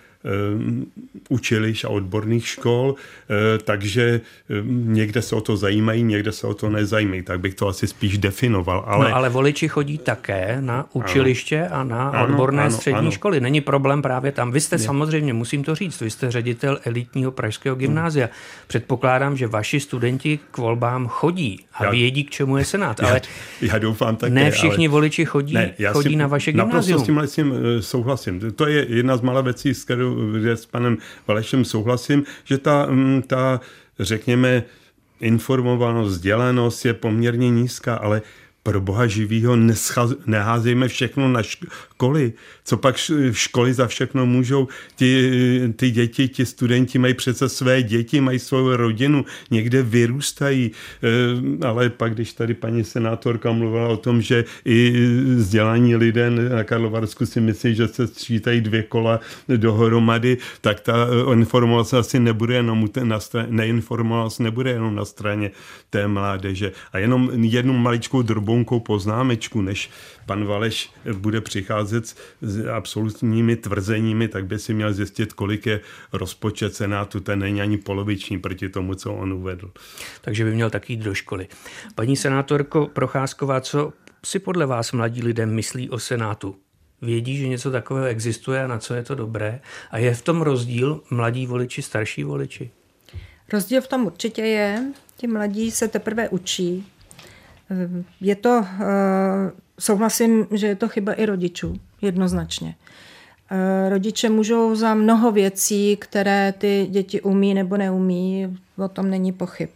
[1.29, 2.95] učiliš a odborných škol,
[3.65, 4.21] takže
[4.71, 8.19] někde se o to zajímají, někde se o to nezajímají, tak bych to asi spíš
[8.19, 8.85] definoval.
[8.87, 11.77] Ale, no, ale voliči chodí také na učiliště ano.
[11.77, 13.11] a na ano, odborné ano, střední ano.
[13.11, 13.41] školy.
[13.41, 14.53] Není problém právě tam.
[14.53, 14.83] Vy jste ne.
[14.83, 18.27] samozřejmě, musím to říct, vy jste ředitel elitního pražského gymnázia.
[18.27, 18.35] Hmm.
[18.67, 23.01] Předpokládám, že vaši studenti k volbám chodí a já, vědí, k čemu je Senát.
[23.05, 23.21] Ale
[23.61, 24.33] já, já doufám také.
[24.33, 24.93] Ne všichni ale...
[24.93, 26.99] voliči chodí, ne, já chodí si, na vaše gymnázium.
[27.01, 28.41] Naprosto s tím eh, souhlasím.
[28.53, 30.10] To je jedna z malé věcí, s kterou
[30.57, 33.61] s panem Valešem souhlasím, že ta, mm, ta
[33.99, 34.65] řekněme,
[35.21, 38.23] informovanost, vzdělanost je poměrně nízká, ale
[38.63, 39.57] pro boha živýho
[40.27, 42.33] neházejme všechno na školy.
[42.65, 42.97] Co pak
[43.33, 44.69] školy za všechno můžou?
[44.97, 45.31] Ti,
[45.77, 50.71] ty děti, ti studenti mají přece své děti, mají svou rodinu, někde vyrůstají.
[51.03, 54.93] Eh, ale pak, když tady paní senátorka mluvila o tom, že i
[55.37, 61.95] vzdělaní lidé na Karlovarsku si myslí, že se sčítají dvě kola dohromady, tak ta informovanost
[61.95, 65.51] asi nebude jenom na straně, neinformovanost nebude jenom na straně
[65.91, 66.73] té mládeže.
[66.93, 69.91] A jenom jednu maličkou drobonkou poznámečku, než
[70.27, 75.81] pan Valeš bude přicházet s absolutními tvrzeními, tak by si měl zjistit, kolik je
[76.13, 77.21] rozpočet Senátu.
[77.21, 79.71] Ten není ani poloviční proti tomu, co on uvedl.
[80.21, 81.49] Takže by měl taky jít do školy.
[81.95, 83.93] Paní senátorko Procházková, co
[84.25, 86.57] si podle vás mladí lidé myslí o Senátu?
[87.03, 89.61] Vědí, že něco takového existuje a na co je to dobré?
[89.91, 92.71] A je v tom rozdíl mladí voliči, starší voliči?
[93.53, 94.93] Rozdíl v tom určitě je.
[95.17, 96.87] Ti mladí se teprve učí.
[98.21, 98.65] Je to
[99.79, 102.75] souhlasím, že je to chyba i rodičů, jednoznačně.
[103.53, 109.33] Eh, rodiče můžou za mnoho věcí, které ty děti umí nebo neumí, o tom není
[109.33, 109.69] pochyb.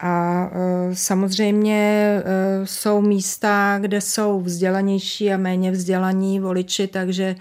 [0.00, 7.36] A eh, samozřejmě eh, jsou místa, kde jsou vzdělanější a méně vzdělaní voliči, takže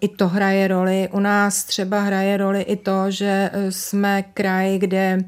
[0.00, 1.08] i to hraje roli.
[1.12, 5.18] U nás třeba hraje roli i to, že jsme kraj, kde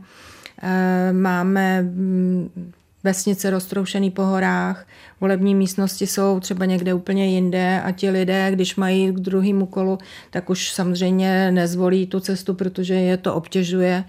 [1.12, 2.72] máme mm,
[3.04, 4.86] vesnice roztroušený po horách,
[5.20, 9.98] volební místnosti jsou třeba někde úplně jinde a ti lidé, když mají k druhému kolu,
[10.30, 14.04] tak už samozřejmě nezvolí tu cestu, protože je to obtěžuje.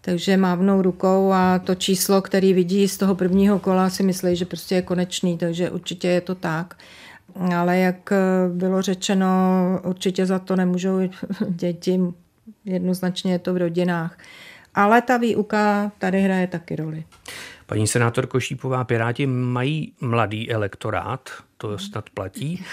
[0.00, 4.44] Takže mávnou rukou a to číslo, který vidí z toho prvního kola, si myslí, že
[4.44, 6.76] prostě je konečný, takže určitě je to tak.
[7.56, 8.12] Ale jak
[8.52, 9.28] bylo řečeno,
[9.84, 10.98] určitě za to nemůžou
[11.48, 12.00] děti,
[12.64, 14.18] jednoznačně je to v rodinách.
[14.74, 17.04] Ale ta výuka tady hraje taky roli.
[17.68, 22.64] Paní senátor Košípová, Piráti mají mladý elektorát, to snad platí,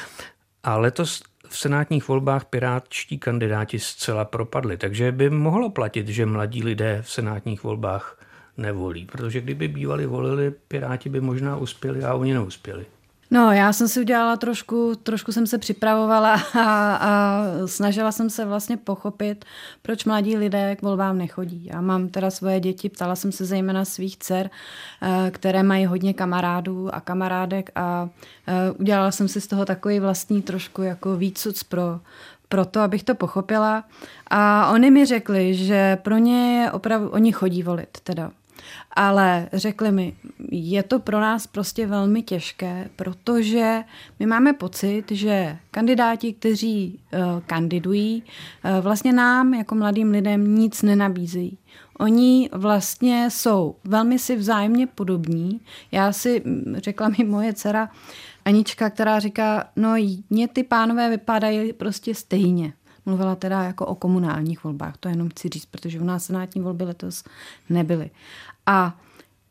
[0.64, 6.64] a letos v senátních volbách pirátští kandidáti zcela propadli, takže by mohlo platit, že mladí
[6.64, 8.26] lidé v senátních volbách
[8.58, 12.86] nevolí, protože kdyby bývali volili, Piráti by možná uspěli a oni neuspěli.
[13.32, 18.46] No, já jsem si udělala trošku, trošku jsem se připravovala a, a snažila jsem se
[18.46, 19.46] vlastně pochopit,
[19.82, 21.66] proč mladí lidé k volbám nechodí.
[21.74, 24.50] Já mám teda svoje děti, ptala jsem se zejména svých dcer,
[25.02, 28.10] eh, které mají hodně kamarádů a kamarádek a
[28.48, 32.00] eh, udělala jsem si z toho takový vlastní trošku jako výcuc pro,
[32.50, 33.84] pro to, abych to pochopila.
[34.28, 38.32] A oni mi řekli, že pro ně opravdu, oni chodí volit teda
[38.92, 40.16] ale řekli mi,
[40.52, 43.84] je to pro nás prostě velmi těžké, protože
[44.20, 50.82] my máme pocit, že kandidáti, kteří uh, kandidují, uh, vlastně nám jako mladým lidem nic
[50.82, 51.58] nenabízejí.
[52.00, 55.62] Oni vlastně jsou velmi si vzájemně podobní.
[55.92, 56.44] Já si
[56.76, 57.90] řekla mi moje dcera
[58.46, 59.96] Anička, která říká, no
[60.30, 62.74] mě ty pánové vypadají prostě stejně.
[63.06, 66.84] Mluvila teda jako o komunálních volbách, to jenom chci říct, protože u nás senátní volby
[66.84, 67.24] letos
[67.70, 68.10] nebyly.
[68.66, 69.00] A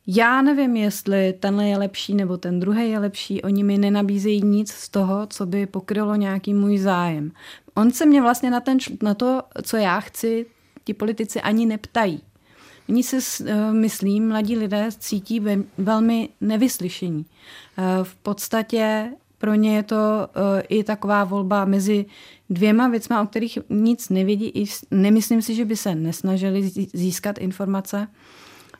[0.07, 3.43] já nevím, jestli tenhle je lepší nebo ten druhý je lepší.
[3.43, 7.33] Oni mi nenabízejí nic z toho, co by pokrylo nějaký můj zájem.
[7.75, 10.47] On se mě vlastně na, ten, na to, co já chci,
[10.85, 12.21] ti politici ani neptají.
[12.89, 17.27] Oni se, uh, myslím, mladí lidé cítí ve, velmi nevyslyšení.
[17.79, 22.07] Uh, v podstatě pro ně je to uh, i taková volba mezi
[22.51, 24.65] dvěma věcma, o kterých nic nevidí.
[24.91, 28.09] Nemyslím si, že by se nesnažili získat informace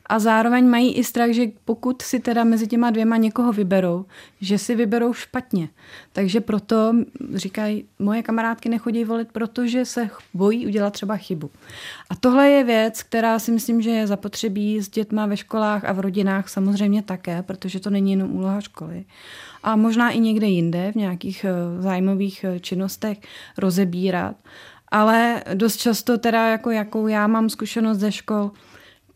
[0.05, 4.05] a zároveň mají i strach, že pokud si teda mezi těma dvěma někoho vyberou,
[4.41, 5.69] že si vyberou špatně.
[6.13, 6.93] Takže proto
[7.33, 11.49] říkají, moje kamarádky nechodí volit, protože se bojí udělat třeba chybu.
[12.09, 15.91] A tohle je věc, která si myslím, že je zapotřebí s dětma ve školách a
[15.91, 19.05] v rodinách samozřejmě také, protože to není jenom úloha školy.
[19.63, 23.17] A možná i někde jinde, v nějakých eh, zájmových eh, činnostech
[23.57, 24.35] rozebírat.
[24.91, 28.51] Ale dost často teda, jako jakou já mám zkušenost ze škol,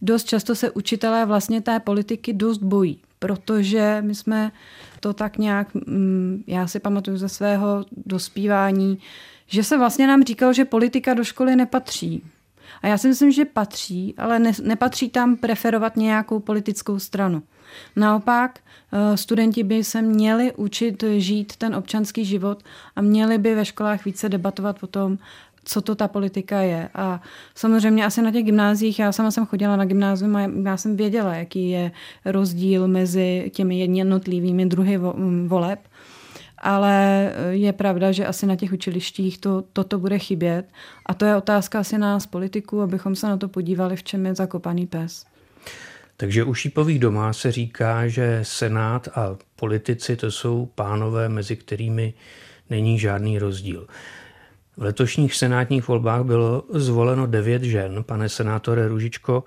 [0.01, 4.51] dost často se učitelé vlastně té politiky dost bojí, protože my jsme
[4.99, 8.99] to tak nějak, mm, já si pamatuju ze svého dospívání,
[9.47, 12.23] že se vlastně nám říkal, že politika do školy nepatří.
[12.81, 17.43] A já si myslím, že patří, ale ne, nepatří tam preferovat nějakou politickou stranu.
[17.95, 22.63] Naopak, eh, studenti by se měli učit žít ten občanský život
[22.95, 25.17] a měli by ve školách více debatovat o tom,
[25.63, 26.89] co to ta politika je.
[26.95, 27.22] A
[27.56, 31.36] samozřejmě asi na těch gymnázích, já sama jsem chodila na gymnázium a já jsem věděla,
[31.36, 31.91] jaký je
[32.26, 35.00] rozdíl mezi těmi jednotlivými druhy
[35.48, 35.80] voleb
[36.62, 40.65] ale je pravda, že asi na těch učilištích to, toto bude chybět.
[41.06, 44.36] A to je otázka asi nás, politiků, abychom se na to podívali, v čem je
[44.36, 45.26] zakopaný pes.
[46.17, 52.13] Takže u šípových domá se říká, že Senát a politici to jsou pánové, mezi kterými
[52.69, 53.88] není žádný rozdíl.
[54.79, 59.43] V letošních senátních volbách bylo zvoleno devět žen, pane senátore Ružičko,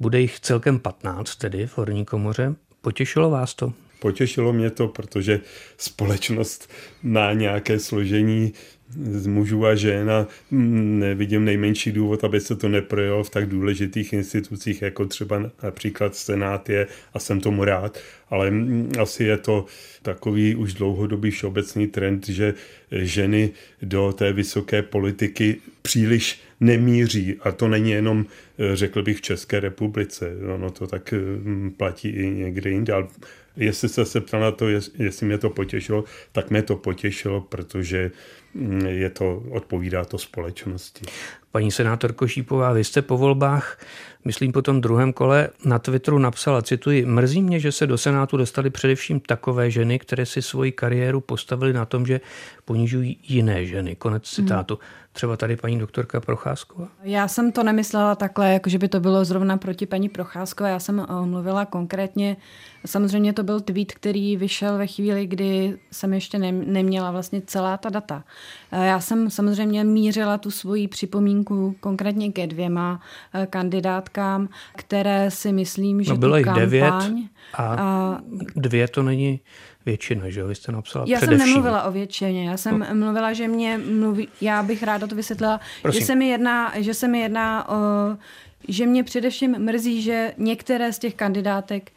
[0.00, 2.54] bude jich celkem 15 tedy v horní komoře.
[2.80, 3.72] Potěšilo vás to?
[4.04, 5.40] Potěšilo mě to, protože
[5.78, 6.70] společnost
[7.02, 8.52] má nějaké složení
[9.00, 14.12] z mužů a žen a nevidím nejmenší důvod, aby se to neprojelo v tak důležitých
[14.12, 17.98] institucích, jako třeba například Senát je a jsem tomu rád,
[18.30, 18.52] ale
[19.00, 19.66] asi je to
[20.02, 22.54] takový už dlouhodobý všeobecný trend, že
[22.92, 23.50] ženy
[23.82, 27.36] do té vysoké politiky příliš nemíří.
[27.40, 28.26] A to není jenom,
[28.74, 31.14] řekl bych, v České republice, ono to tak
[31.76, 33.06] platí i někde jinde, ale
[33.56, 38.10] jestli se se ptal na to, jestli mě to potěšilo, tak mě to potěšilo, protože
[38.54, 41.04] mm, je to, odpovídá to společnosti.
[41.52, 43.78] Paní senátorko Šípová, vy jste po volbách,
[44.24, 48.36] myslím po tom druhém kole, na Twitteru napsala, cituji, mrzí mě, že se do Senátu
[48.36, 52.20] dostali především takové ženy, které si svoji kariéru postavily na tom, že
[52.64, 53.96] ponižují jiné ženy.
[53.96, 54.78] Konec citátu.
[54.80, 55.03] Hmm.
[55.14, 56.88] Třeba tady paní doktorka Procházková?
[57.02, 60.70] Já jsem to nemyslela takhle, jako že by to bylo zrovna proti paní Procházkové.
[60.70, 62.36] Já jsem eh, mluvila konkrétně,
[62.86, 67.88] samozřejmě to byl tweet, který vyšel ve chvíli, kdy jsem ještě neměla vlastně celá ta
[67.88, 68.24] data.
[68.72, 73.00] Eh, já jsem samozřejmě mířila tu svoji připomínku konkrétně ke dvěma
[73.34, 76.92] eh, kandidátkám, které si myslím, že no, bylo jich devět
[77.54, 78.18] a, a
[78.56, 79.40] dvě to není
[79.86, 81.38] většina, že Vy jste napsala Já především.
[81.38, 82.86] jsem nemluvila o většině, já jsem no.
[82.94, 86.00] mluvila, že mě mluví, já bych ráda to vysvětlila, Prosím.
[86.00, 87.74] že se mi jedná, že se mi jedná o,
[88.68, 91.92] že mě především mrzí, že některé z těch kandidátek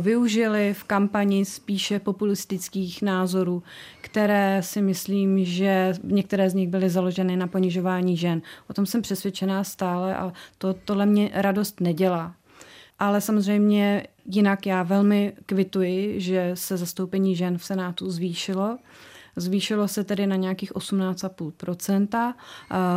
[0.00, 3.62] využili v kampani spíše populistických názorů,
[4.00, 8.42] které si myslím, že některé z nich byly založeny na ponižování žen.
[8.70, 12.34] O tom jsem přesvědčená stále a to, tohle mě radost nedělá.
[12.98, 18.78] Ale samozřejmě jinak já velmi kvituji, že se zastoupení žen v Senátu zvýšilo.
[19.40, 22.34] Zvýšilo se tedy na nějakých 18,5%,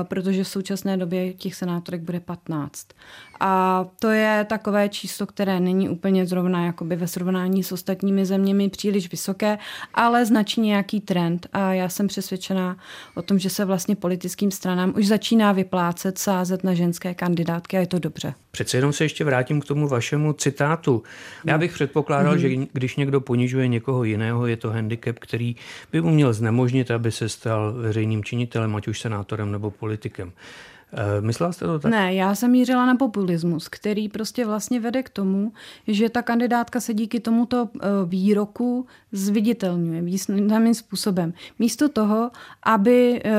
[0.03, 2.87] protože v současné době těch senátorek bude 15.
[3.39, 8.69] A to je takové číslo, které není úplně zrovna jakoby ve srovnání s ostatními zeměmi
[8.69, 9.57] příliš vysoké,
[9.93, 11.47] ale značí nějaký trend.
[11.53, 12.77] A já jsem přesvědčená
[13.15, 17.79] o tom, že se vlastně politickým stranám už začíná vyplácet sázet na ženské kandidátky a
[17.79, 18.33] je to dobře.
[18.51, 21.03] Přece jenom se ještě vrátím k tomu vašemu citátu.
[21.45, 22.65] Já bych předpokládal, mm-hmm.
[22.65, 25.55] že když někdo ponižuje někoho jiného, je to handicap, který
[25.91, 30.31] by mu měl znemožnit, aby se stal veřejným činitelem, ať už senátorem nebo politikem.
[30.93, 31.91] Eh, myslela jste to tak?
[31.91, 35.53] Ne, já jsem mířila na populismus, který prostě vlastně vede k tomu,
[35.87, 41.33] že ta kandidátka se díky tomuto eh, výroku zviditelňuje významným způsobem.
[41.59, 42.31] Místo toho,
[42.63, 43.31] aby eh,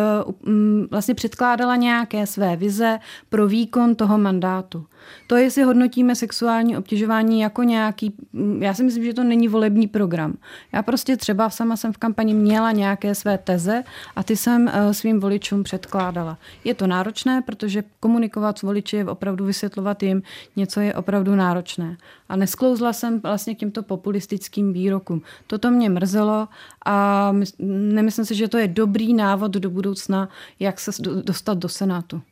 [0.91, 4.87] vlastně předkládala nějaké své vize pro výkon toho mandátu.
[5.27, 8.15] To, jestli hodnotíme sexuální obtěžování jako nějaký,
[8.59, 10.37] já si myslím, že to není volební program.
[10.73, 13.85] Já prostě třeba sama jsem v kampani měla nějaké své teze
[14.17, 16.39] a ty jsem svým voličům předkládala.
[16.65, 20.23] Je to náročné, protože komunikovat s voliči je opravdu vysvětlovat jim
[20.57, 21.97] něco je opravdu náročné.
[22.29, 25.23] A nesklouzla jsem vlastně k těmto populistickým výrokům.
[25.47, 26.49] Toto mě mrzelo
[26.87, 30.29] a nemyslím si, že to je dobrý návod do budoucna,
[30.61, 30.91] jak se
[31.25, 32.23] dostat do Senátu.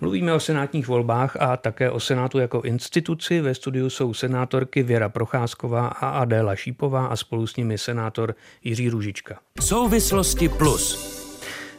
[0.00, 3.40] Mluvíme o senátních volbách a také o Senátu jako instituci.
[3.40, 8.88] Ve studiu jsou senátorky Věra Procházková a Adéla Šípová a spolu s nimi senátor Jiří
[8.88, 9.38] Ružička.
[9.60, 11.14] Souvislosti plus.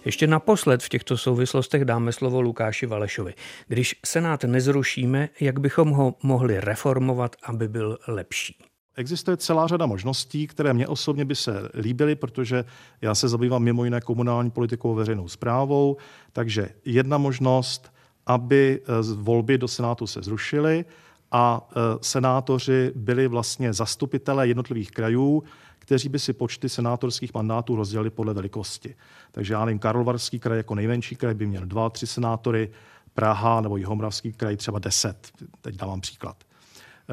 [0.06, 3.34] Ještě naposled v těchto souvislostech dáme slovo Lukáši Valešovi.
[3.68, 8.58] Když Senát nezrušíme, jak bychom ho mohli reformovat, aby byl lepší?
[8.98, 12.66] Existuje celá řada možností, které mě osobně by se líbily, protože
[13.02, 15.98] já se zabývám mimo jiné komunální politikou a veřejnou zprávou.
[16.34, 17.95] Takže jedna možnost,
[18.26, 20.86] aby eh, volby do Senátu se zrušily
[21.32, 25.44] a eh, senátoři byli vlastně zastupitelé jednotlivých krajů,
[25.80, 28.96] kteří by si počty senátorských mandátů rozdělili podle velikosti.
[29.32, 32.72] Takže já nevím, Karlovarský kraj jako nejmenší kraj by měl dva, tři senátory,
[33.14, 35.32] Praha nebo Jihomoravský kraj třeba deset.
[35.62, 36.36] Teď dávám příklad.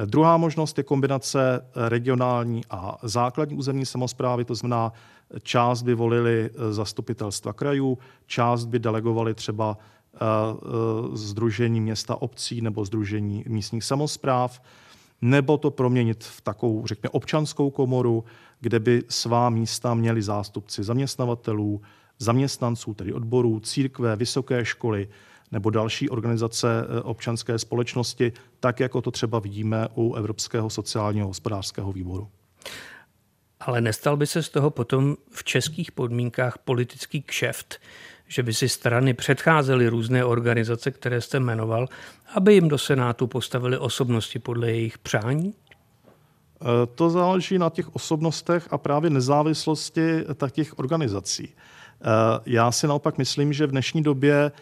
[0.04, 4.92] Druhá možnost je kombinace regionální a základní územní samozprávy, to znamená,
[5.42, 9.78] část by volili zastupitelstva krajů, část by delegovali třeba
[11.12, 14.62] Združení města obcí nebo Združení místních samozpráv,
[15.22, 18.24] nebo to proměnit v takovou, řekněme, občanskou komoru,
[18.60, 21.80] kde by svá místa měli zástupci zaměstnavatelů,
[22.18, 25.08] zaměstnanců, tedy odborů, církve, vysoké školy
[25.52, 31.92] nebo další organizace eh, občanské společnosti, tak jako to třeba vidíme u Evropského sociálního hospodářského
[31.92, 32.28] výboru.
[33.60, 37.80] Ale nestal by se z toho potom v českých podmínkách politický kšeft,
[38.32, 41.88] že by si strany předcházely různé organizace, které jste jmenoval,
[42.34, 45.54] aby jim do Senátu postavili osobnosti podle jejich přání?
[45.54, 46.64] Eh,
[46.94, 51.48] to záleží na těch osobnostech a právě nezávislosti těch organizací.
[51.48, 52.04] Eh,
[52.46, 54.52] já si naopak myslím, že v dnešní době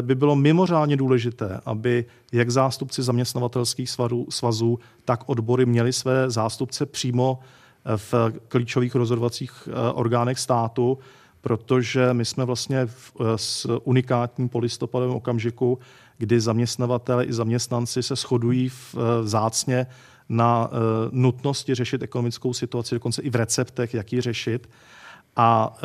[0.00, 3.90] by bylo mimořádně důležité, aby jak zástupci zaměstnavatelských
[4.28, 7.38] svazů, tak odbory měli své zástupce přímo
[7.96, 8.14] v
[8.48, 10.98] klíčových rozhodovacích orgánech státu,
[11.42, 15.78] protože my jsme vlastně v, s unikátním polistopadovém okamžiku,
[16.18, 19.86] kdy zaměstnavatele i zaměstnanci se shodují v, vzácně
[20.28, 20.76] na uh,
[21.10, 24.70] nutnosti řešit ekonomickou situaci, dokonce i v receptech, jak ji řešit.
[25.36, 25.76] A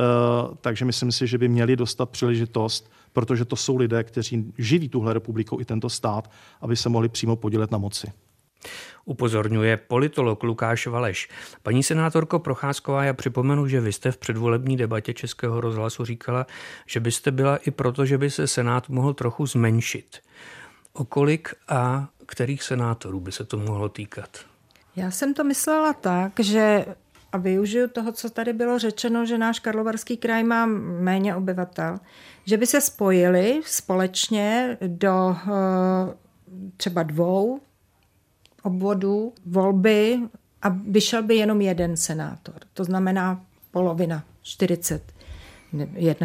[0.50, 4.90] uh, takže myslím si, že by měli dostat příležitost, protože to jsou lidé, kteří živí
[4.90, 6.32] tuhle republikou i tento stát,
[6.62, 8.12] aby se mohli přímo podílet na moci.
[9.06, 11.30] Upozorňuje politolog Lukáš Valeš.
[11.64, 16.48] Paní senátorko Procházková, já připomenu, že vy jste v předvolební debatě Českého rozhlasu říkala,
[16.86, 20.18] že byste byla i proto, že by se Senát mohl trochu zmenšit.
[20.94, 24.30] O kolik a kterých senátorů by se to mohlo týkat?
[24.96, 26.86] Já jsem to myslela tak, že
[27.32, 32.00] a využiju toho, co tady bylo řečeno, že náš Karlovarský kraj má méně obyvatel,
[32.46, 36.16] že by se spojili společně do eh,
[36.78, 37.60] třeba dvou
[38.68, 40.20] obvodů volby
[40.62, 42.56] a vyšel by jenom jeden senátor.
[42.74, 45.02] To znamená polovina, 40,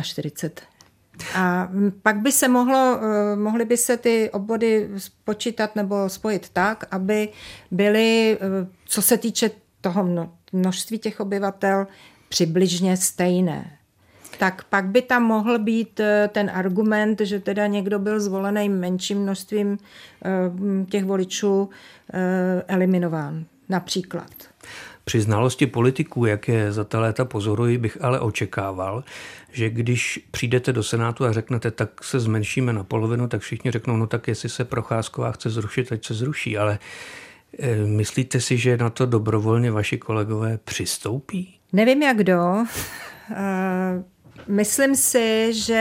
[0.03, 0.72] 41
[1.34, 1.68] a
[2.03, 7.28] pak by se mohlo, eh, mohly by se ty obvody spočítat nebo spojit tak, aby
[7.70, 11.86] byly, eh, co se týče toho množství těch obyvatel,
[12.28, 13.78] přibližně stejné.
[14.39, 19.18] Tak pak by tam mohl být eh, ten argument, že teda někdo byl zvolený menším
[19.18, 19.78] množstvím
[20.91, 21.70] těch voličů
[22.68, 23.45] eliminován.
[23.68, 24.30] Například.
[25.05, 29.05] Při znalosti politiků, jak je za ta léta pozoruji, bych ale očekával,
[29.53, 33.97] že když přijdete do Senátu a řeknete, tak se zmenšíme na polovinu, tak všichni řeknou,
[33.97, 36.59] no tak jestli se Procházková chce zrušit, ať se zruší.
[36.59, 36.78] Ale
[37.59, 41.59] e, myslíte si, že na to dobrovolně vaši kolegové přistoupí?
[41.72, 42.64] Nevím, jak kdo.
[44.49, 45.74] Myslím si, že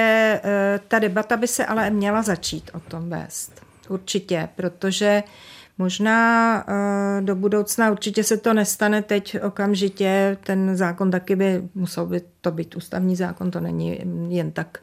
[0.43, 3.61] e, ta debata by se ale měla začít o tom vést.
[3.89, 5.23] Určitě, protože
[5.81, 10.37] Možná uh, do budoucna určitě se to nestane teď okamžitě.
[10.43, 13.99] Ten zákon taky by musel by to být ústavní zákon, to není
[14.29, 14.77] jen tak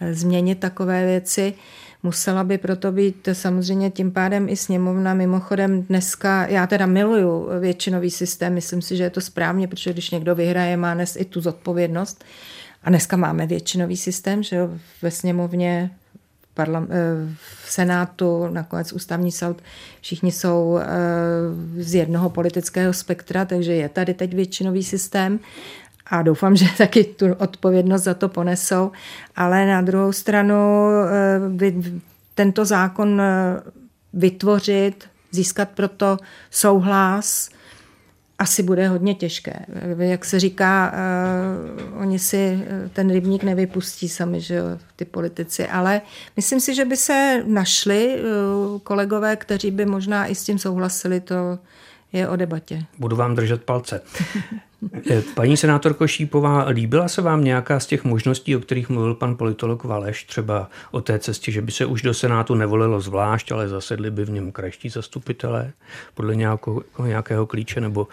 [0.00, 1.54] uh, změnit takové věci.
[2.02, 5.14] Musela by proto být samozřejmě tím pádem i sněmovna.
[5.14, 10.10] Mimochodem dneska, já teda miluju většinový systém, myslím si, že je to správně, protože když
[10.10, 12.24] někdo vyhraje, má nes i tu zodpovědnost.
[12.82, 14.70] A dneska máme většinový systém, že jo,
[15.02, 15.90] ve sněmovně
[16.54, 19.62] parlam, eh, v Senátu, nakonec ústavní soud,
[20.00, 20.86] všichni jsou eh,
[21.82, 25.40] z jednoho politického spektra, takže je tady teď většinový systém.
[26.06, 28.92] A doufám, že taky tu odpovědnost za to ponesou,
[29.36, 30.56] ale na druhou stranu
[31.60, 31.72] eh,
[32.34, 33.22] tento zákon
[34.12, 36.18] vytvořit, získat proto
[36.50, 37.50] souhlas,
[38.40, 39.66] asi bude hodně těžké.
[39.98, 40.92] Jak se říká,
[41.92, 42.36] uh, oni si
[42.66, 44.64] eh, ten rybník nevypustí sami, že jo,
[44.96, 46.00] ty politici, ale
[46.36, 51.20] myslím si, že by se našli uh, kolegové, kteří by možná i s tím souhlasili,
[51.20, 51.58] to
[52.12, 52.84] je o debatě.
[52.98, 54.00] Budu vám držet palce.
[55.34, 59.84] Paní senátorko Šípová, líbila se vám nějaká z těch možností, o kterých mluvil pan politolog
[59.84, 64.10] Valeš, třeba o té cestě, že by se už do Senátu nevolilo zvlášť, ale zasedli
[64.10, 65.72] by v něm krajští zastupitelé
[66.14, 68.08] podle nějakého, nějakého klíče, nebo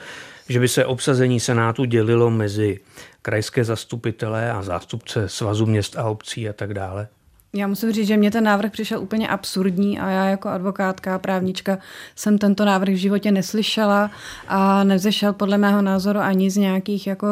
[0.49, 2.79] že by se obsazení Senátu dělilo mezi
[3.21, 7.07] krajské zastupitelé a zástupce svazu měst a obcí a tak dále?
[7.55, 11.77] Já musím říct, že mě ten návrh přišel úplně absurdní a já jako advokátka právnička
[12.15, 14.11] jsem tento návrh v životě neslyšela
[14.47, 17.27] a nevzešel podle mého názoru ani z nějakých jako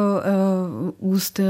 [0.98, 1.44] uh, úst uh,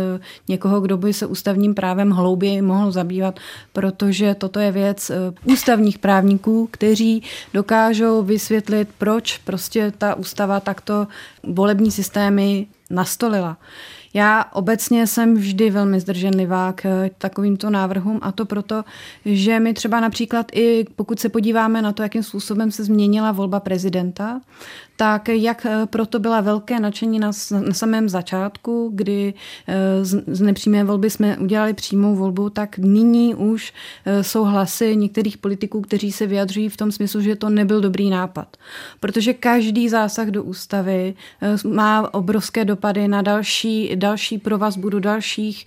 [0.49, 3.41] někoho, kdo by se ústavním právem hlouběji mohl zabývat,
[3.73, 7.23] protože toto je věc uh, ústavních právníků, kteří
[7.55, 11.07] dokážou vysvětlit, proč prostě ta ústava takto
[11.43, 13.57] volební systémy nastolila.
[14.17, 18.85] Já obecně jsem vždy velmi zdrženlivá k takovýmto návrhům a to proto,
[19.25, 23.61] že my třeba například i pokud se podíváme na to, jakým způsobem se změnila volba
[23.61, 24.41] prezidenta,
[24.97, 27.30] tak jak eh, proto byla velké nadšení na,
[27.66, 29.34] na samém začátku, kdy
[29.66, 33.72] eh, z, z nepřímé volby jsme udělali přímou volbu, tak nyní už
[34.05, 38.11] eh, jsou hlasy některých politiků, kteří se vyjadřují v tom smyslu, že to nebyl dobrý
[38.11, 38.57] nápad.
[39.01, 41.14] Protože každý zásah do ústavy
[41.64, 45.66] má obrovské dopady na další, další provazbu do dalších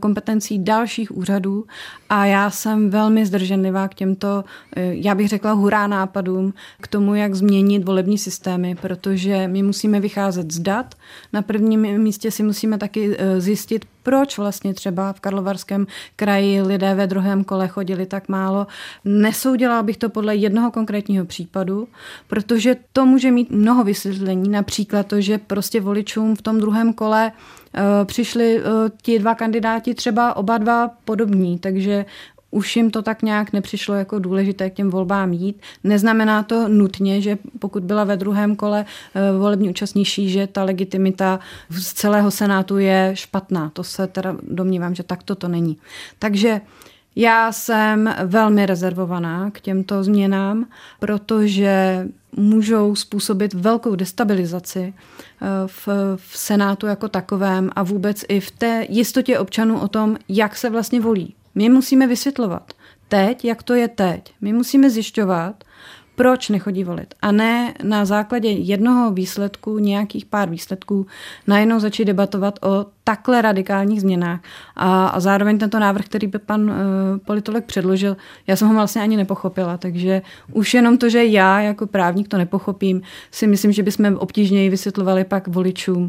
[0.00, 1.64] kompetencí dalších úřadů
[2.08, 4.44] a já jsem velmi zdrženlivá k těmto,
[4.76, 10.52] já bych řekla, hurá nápadům k tomu, jak změnit volební systémy protože my musíme vycházet
[10.52, 10.94] z dat.
[11.32, 16.94] Na prvním místě si musíme taky eh, zjistit, proč vlastně třeba v Karlovarském kraji lidé
[16.94, 18.66] ve druhém kole chodili tak málo.
[19.04, 21.88] Nesoudila bych to podle jednoho konkrétního případu,
[22.28, 27.32] protože to může mít mnoho vysvětlení, například to, že prostě voličům v tom druhém kole
[27.74, 28.62] eh, přišli eh,
[29.02, 32.04] ti dva kandidáti třeba oba dva podobní, takže
[32.50, 35.60] už jim to tak nějak nepřišlo jako důležité k těm volbám jít.
[35.84, 38.84] Neznamená to nutně, že pokud byla ve druhém kole
[39.14, 41.40] eh, volební účastnější, že ta legitimita
[41.70, 43.70] z celého senátu je špatná.
[43.72, 45.76] To se teda domnívám, že takto to není.
[46.18, 46.60] Takže
[47.16, 50.66] já jsem velmi rezervovaná k těmto změnám,
[51.00, 58.50] protože můžou způsobit velkou destabilizaci eh, v, v Senátu jako takovém a vůbec i v
[58.50, 61.34] té jistotě občanů o tom, jak se vlastně volí.
[61.54, 62.72] My musíme vysvětlovat
[63.08, 64.34] teď, jak to je teď.
[64.40, 65.64] My musíme zjišťovat,
[66.20, 67.14] proč nechodí volit.
[67.22, 71.06] A ne na základě jednoho výsledku, nějakých pár výsledků,
[71.46, 74.40] najednou začít debatovat o takhle radikálních změnách.
[74.76, 76.76] A, a zároveň tento návrh, který by pan uh,
[77.24, 79.76] politolog předložil, já jsem ho vlastně ani nepochopila.
[79.76, 80.22] Takže
[80.52, 85.24] už jenom to, že já jako právník to nepochopím, si myslím, že bychom obtížněji vysvětlovali
[85.24, 86.08] pak voličům,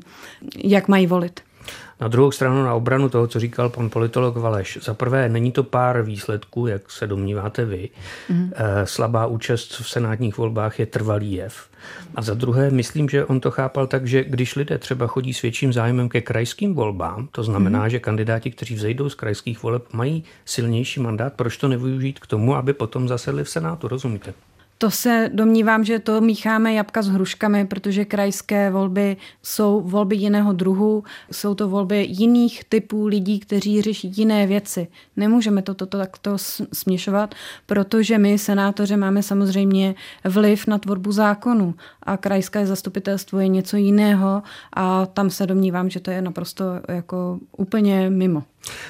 [0.64, 1.40] jak mají volit.
[2.02, 4.80] Na druhou stranu na obranu toho, co říkal pan politolog Valeš.
[4.82, 7.90] Za prvé, není to pár výsledků, jak se domníváte vy.
[8.30, 8.52] Mm.
[8.84, 11.70] Slabá účast v senátních volbách je trvalý jev.
[12.16, 15.42] A za druhé, myslím, že on to chápal tak, že když lidé třeba chodí s
[15.42, 17.90] větším zájmem ke krajským volbám, to znamená, mm.
[17.90, 22.56] že kandidáti, kteří vzejdou z krajských voleb, mají silnější mandát, proč to nevyužít k tomu,
[22.56, 24.34] aby potom zasedli v Senátu, rozumíte?
[24.82, 30.54] To se domnívám, že to mícháme jabka s hruškami, protože krajské volby jsou volby jiného
[30.54, 34.88] druhu, jsou to volby jiných typů lidí, kteří řeší jiné věci.
[35.18, 36.38] Nemůžeme to toto takto
[36.74, 43.78] směšovat, protože my, senátoři, máme samozřejmě vliv na tvorbu zákonu a krajské zastupitelstvo je něco
[43.78, 44.44] jiného
[44.74, 48.44] a tam se domnívám, že to je naprosto jako úplně mimo.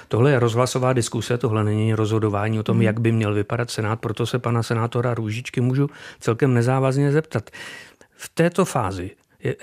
[0.08, 2.84] Tohle je rozhlasová diskuse, tohle není rozhodování o tom, hmm.
[2.84, 5.90] jak by měl vypadat Senát, proto se pana senátora Růžičky můžu
[6.20, 7.50] celkem nezávazně zeptat.
[8.12, 9.12] V této fázi,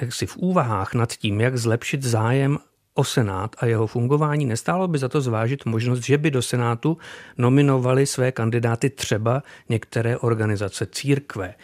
[0.00, 2.58] jak si v úvahách nad tím, jak zlepšit zájem
[2.94, 6.98] o Senát a jeho fungování, nestálo by za to zvážit možnost, že by do Senátu
[7.38, 11.54] nominovali své kandidáty třeba některé organizace, církve,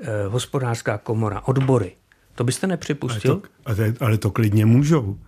[0.00, 1.92] eh, hospodářská komora, odbory.
[2.34, 3.42] To byste nepřipustil?
[3.66, 5.18] Ale to, ale to klidně můžou.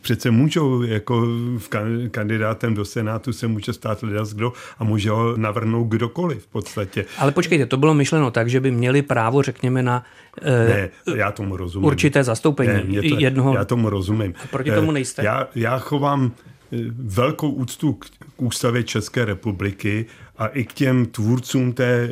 [0.00, 1.26] Přece můžou, jako
[1.58, 1.68] v
[2.10, 7.04] kandidátem do Senátu se může stát lidé kdo a může ho navrhnout kdokoliv v podstatě.
[7.18, 10.04] Ale počkejte, to bylo myšleno tak, že by měli právo, řekněme, na
[10.42, 11.86] eh, ne, já tomu rozumím.
[11.86, 13.54] určité zastoupení ne, to, jednoho.
[13.54, 14.34] Já tomu rozumím.
[14.44, 15.24] A proti tomu eh, nejste?
[15.24, 16.32] Já, já chovám
[16.72, 18.06] eh, velkou úctu k,
[18.36, 20.06] k ústavě České republiky
[20.36, 22.08] a i k těm tvůrcům té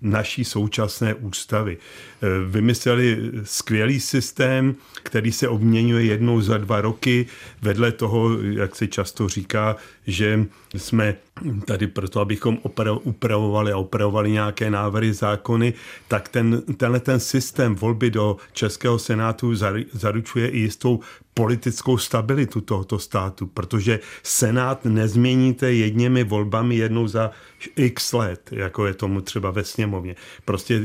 [0.00, 1.76] naší současné ústavy.
[1.76, 7.26] E, vymysleli skvělý systém, který se obměňuje jednou za dva roky,
[7.62, 11.16] vedle toho, jak se často říká, že jsme
[11.64, 12.58] tady proto, abychom
[13.02, 15.74] upravovali a upravovali nějaké návrhy zákony,
[16.08, 19.54] tak ten, tenhle ten systém volby do Českého senátu
[19.92, 21.00] zaručuje i jistou
[21.34, 27.30] politickou stabilitu tohoto státu, protože Senát nezměníte jedněmi volbami jednou za
[27.76, 30.16] x let, jako je tomu třeba ve sněmovně.
[30.44, 30.84] Prostě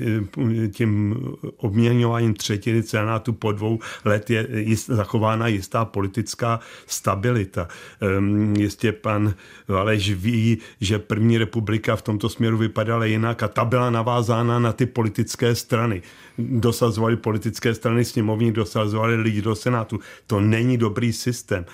[0.63, 1.15] eh, tím
[1.57, 4.47] obměňováním třetiny senátu po dvou let je
[4.87, 7.67] zachována jistá politická stabilita.
[8.01, 9.33] Ehm, jistě pan
[9.79, 14.73] Aleš ví, že první republika v tomto směru vypadala jinak a ta byla navázána na
[14.73, 16.01] ty politické strany.
[16.39, 19.99] Dosazovali politické strany sněmovní, dosazovali lidi do senátu.
[20.27, 21.65] To není dobrý systém.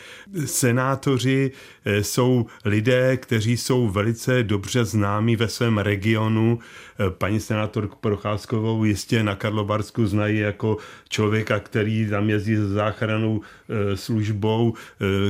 [0.46, 1.52] Senátoři
[1.86, 6.60] eh, jsou lidé, kteří jsou velice dobře známí ve svém regionu.
[7.00, 10.78] Eh, paní senátor Procházkovou jistě na Karlovarsku znají jako
[11.10, 14.74] člověka, který tam jezdí s záchranou eh, službou,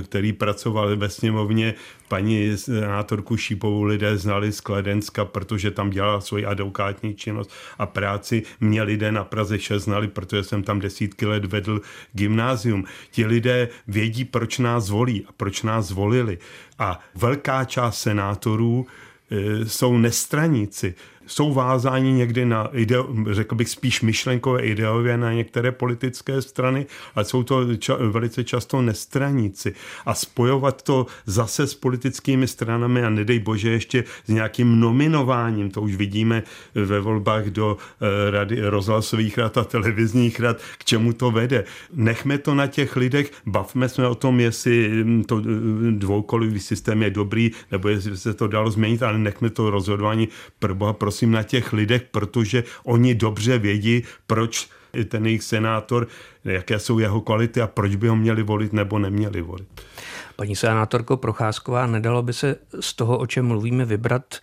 [0.04, 1.74] který pracoval ve sněmovně
[2.08, 8.44] paní senátorku Šípovou lidé znali z Kledenska, protože tam dělala svoji advokátní činnost a práci.
[8.60, 11.82] Mě lidé na Praze 6 znali, protože jsem tam desítky let vedl
[12.14, 12.86] gymnázium.
[13.12, 16.38] Ti lidé vědí, proč nás volí a proč nás zvolili.
[16.80, 18.86] A velká část senátorů
[19.32, 20.96] e, jsou nestraníci
[21.28, 27.26] jsou vázáni někdy na, ideo, řekl bych spíš myšlenkové ideově na některé politické strany, ale
[27.26, 29.74] jsou to ča, velice často nestraníci.
[30.06, 35.82] A spojovat to zase s politickými stranami a nedej bože ještě s nějakým nominováním, to
[35.82, 36.44] už vidíme
[36.76, 41.64] ve volbách do uh, rady rozhlasových rad a televizních rad, k čemu to vede.
[41.94, 47.04] Nechme to na těch lidech, bavme se o tom, jestli hm, to eh, dvoukolový systém
[47.04, 50.28] je dobrý, nebo jestli se to dalo změnit, ale nechme to rozhodování
[50.60, 50.76] pro
[51.16, 54.70] prosím na těch lidech, protože oni dobře vědí, proč
[55.08, 56.08] ten jejich senátor,
[56.46, 59.68] jaké jsou jeho kvality a proč by ho měli volit nebo neměli volit.
[60.36, 64.36] Paní senátorko Procházková, nedalo by se z toho, o čem mluvíme, vybrat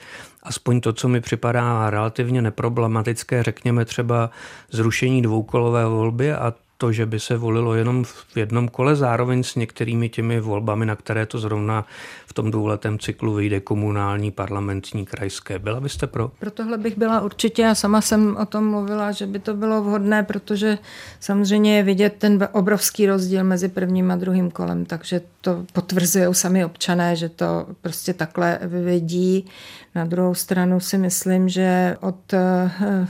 [0.43, 4.31] aspoň to, co mi připadá relativně neproblematické, řekněme třeba
[4.71, 9.55] zrušení dvoukolové volby a to, že by se volilo jenom v jednom kole, zároveň s
[9.55, 11.87] některými těmi volbami, na které to zrovna
[12.27, 15.59] v tom dvouletém cyklu vyjde komunální, parlamentní, krajské.
[15.59, 16.31] Byla byste pro?
[16.39, 19.83] Pro tohle bych byla určitě, já sama jsem o tom mluvila, že by to bylo
[19.83, 20.79] vhodné, protože
[21.21, 26.65] samozřejmě je vidět ten obrovský rozdíl mezi prvním a druhým kolem, takže to potvrzují sami
[26.65, 29.47] občané, že to prostě takhle vyvedí.
[29.95, 33.07] Na druhou stranu si myslím, že od eh,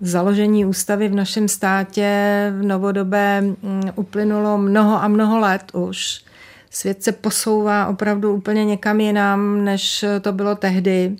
[0.00, 2.08] založení ústavy v našem státě
[2.58, 6.24] v novodobé mm, uplynulo mnoho a mnoho let už.
[6.70, 11.16] Svět se posouvá opravdu úplně někam jinam, než to bylo tehdy.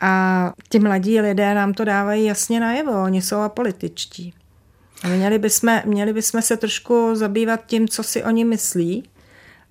[0.00, 4.34] A ti mladí lidé nám to dávají jasně najevo, oni jsou apolitičtí.
[5.04, 9.04] A měli bychom, měli bychom se trošku zabývat tím, co si oni myslí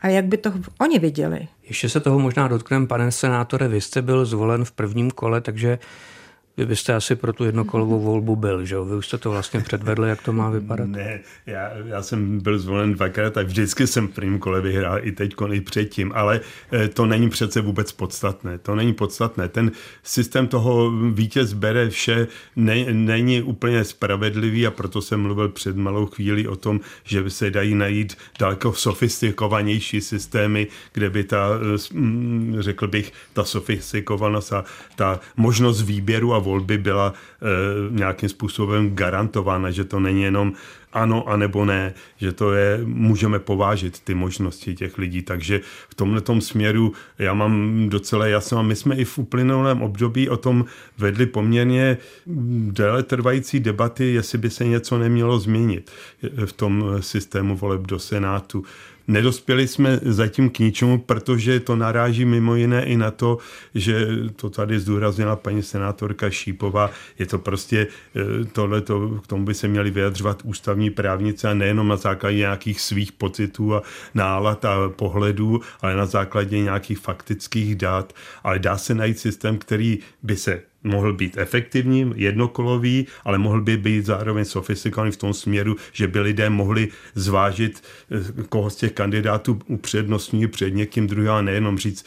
[0.01, 1.47] a jak by to oni viděli.
[1.63, 5.79] Ještě se toho možná dotkneme, pane senátore, vy jste byl zvolen v prvním kole, takže
[6.57, 8.85] vy byste asi pro tu jednokolovou volbu byl, že jo?
[8.85, 10.89] Vy už jste to vlastně předvedli, jak to má vypadat?
[10.89, 15.11] Ne, já, já jsem byl zvolen dvakrát a vždycky jsem v prvním kole vyhrál, i
[15.11, 16.41] teď, i předtím, ale
[16.71, 18.57] eh, to není přece vůbec podstatné.
[18.57, 19.49] To není podstatné.
[19.49, 19.71] Ten
[20.03, 26.05] systém toho vítěz bere vše ne, není úplně spravedlivý a proto jsem mluvil před malou
[26.05, 31.93] chvíli o tom, že by se dají najít daleko sofistikovanější systémy, kde by ta, eh,
[31.93, 37.47] mm, řekl bych, ta sofistikovanost a ta možnost výběru a volby byla e,
[37.89, 40.53] nějakým způsobem garantována, že to není jenom
[40.93, 45.21] ano a nebo ne, že to je, můžeme povážit ty možnosti těch lidí.
[45.21, 50.29] Takže v tomhle směru já mám docela jasno a my jsme i v uplynulém období
[50.29, 50.65] o tom
[50.97, 51.97] vedli poměrně
[52.71, 55.91] déle trvající debaty, jestli by se něco nemělo změnit
[56.45, 58.63] v tom systému voleb do Senátu.
[59.11, 63.37] Nedospěli jsme zatím k ničemu, protože to naráží mimo jiné i na to,
[63.75, 68.81] že to tady zdůraznila paní senátorka Šípová, je to prostě eh, tohle,
[69.21, 73.75] k tomu by se měli vyjadřovat ústavní právnice a nejenom na základě nějakých svých pocitů
[73.75, 73.81] a
[74.13, 78.13] nálad a pohledů, ale na základě nějakých faktických dat.
[78.43, 83.77] Ale dá se najít systém, který by se mohl být efektivní, jednokolový, ale mohl by
[83.77, 88.91] být zároveň sofistikovaný v tom směru, že by lidé mohli zvážit, eh, koho z těch
[88.91, 92.05] kandidátů upřednostní před někým druhým, a nejenom říct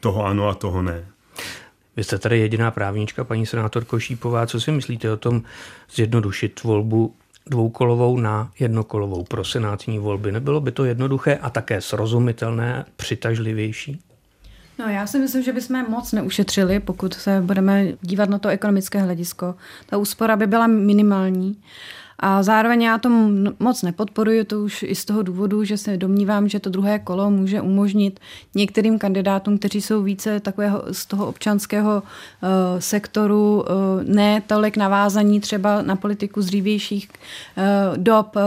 [0.00, 1.04] toho ano a toho ne.
[1.96, 4.46] Vy jste tady jediná právnička, paní senátorko Šípová.
[4.46, 5.42] Co si myslíte o tom
[5.94, 7.14] zjednodušit volbu
[7.46, 10.32] dvoukolovou na jednokolovou pro senátní volby?
[10.32, 14.00] Nebylo by to jednoduché a také srozumitelné, přitažlivější?
[14.78, 19.02] No já si myslím, že bychom moc neušetřili, pokud se budeme dívat na to ekonomické
[19.02, 19.54] hledisko.
[19.86, 21.56] Ta úspora by byla minimální.
[22.18, 23.08] A zároveň já to
[23.58, 27.30] moc nepodporuji, to už i z toho důvodu, že se domnívám, že to druhé kolo
[27.30, 28.20] může umožnit
[28.54, 32.48] některým kandidátům, kteří jsou více takového z toho občanského uh,
[32.78, 33.64] sektoru, uh,
[34.04, 38.42] ne tolik navázaní třeba na politiku z dřívějších uh, dob, uh,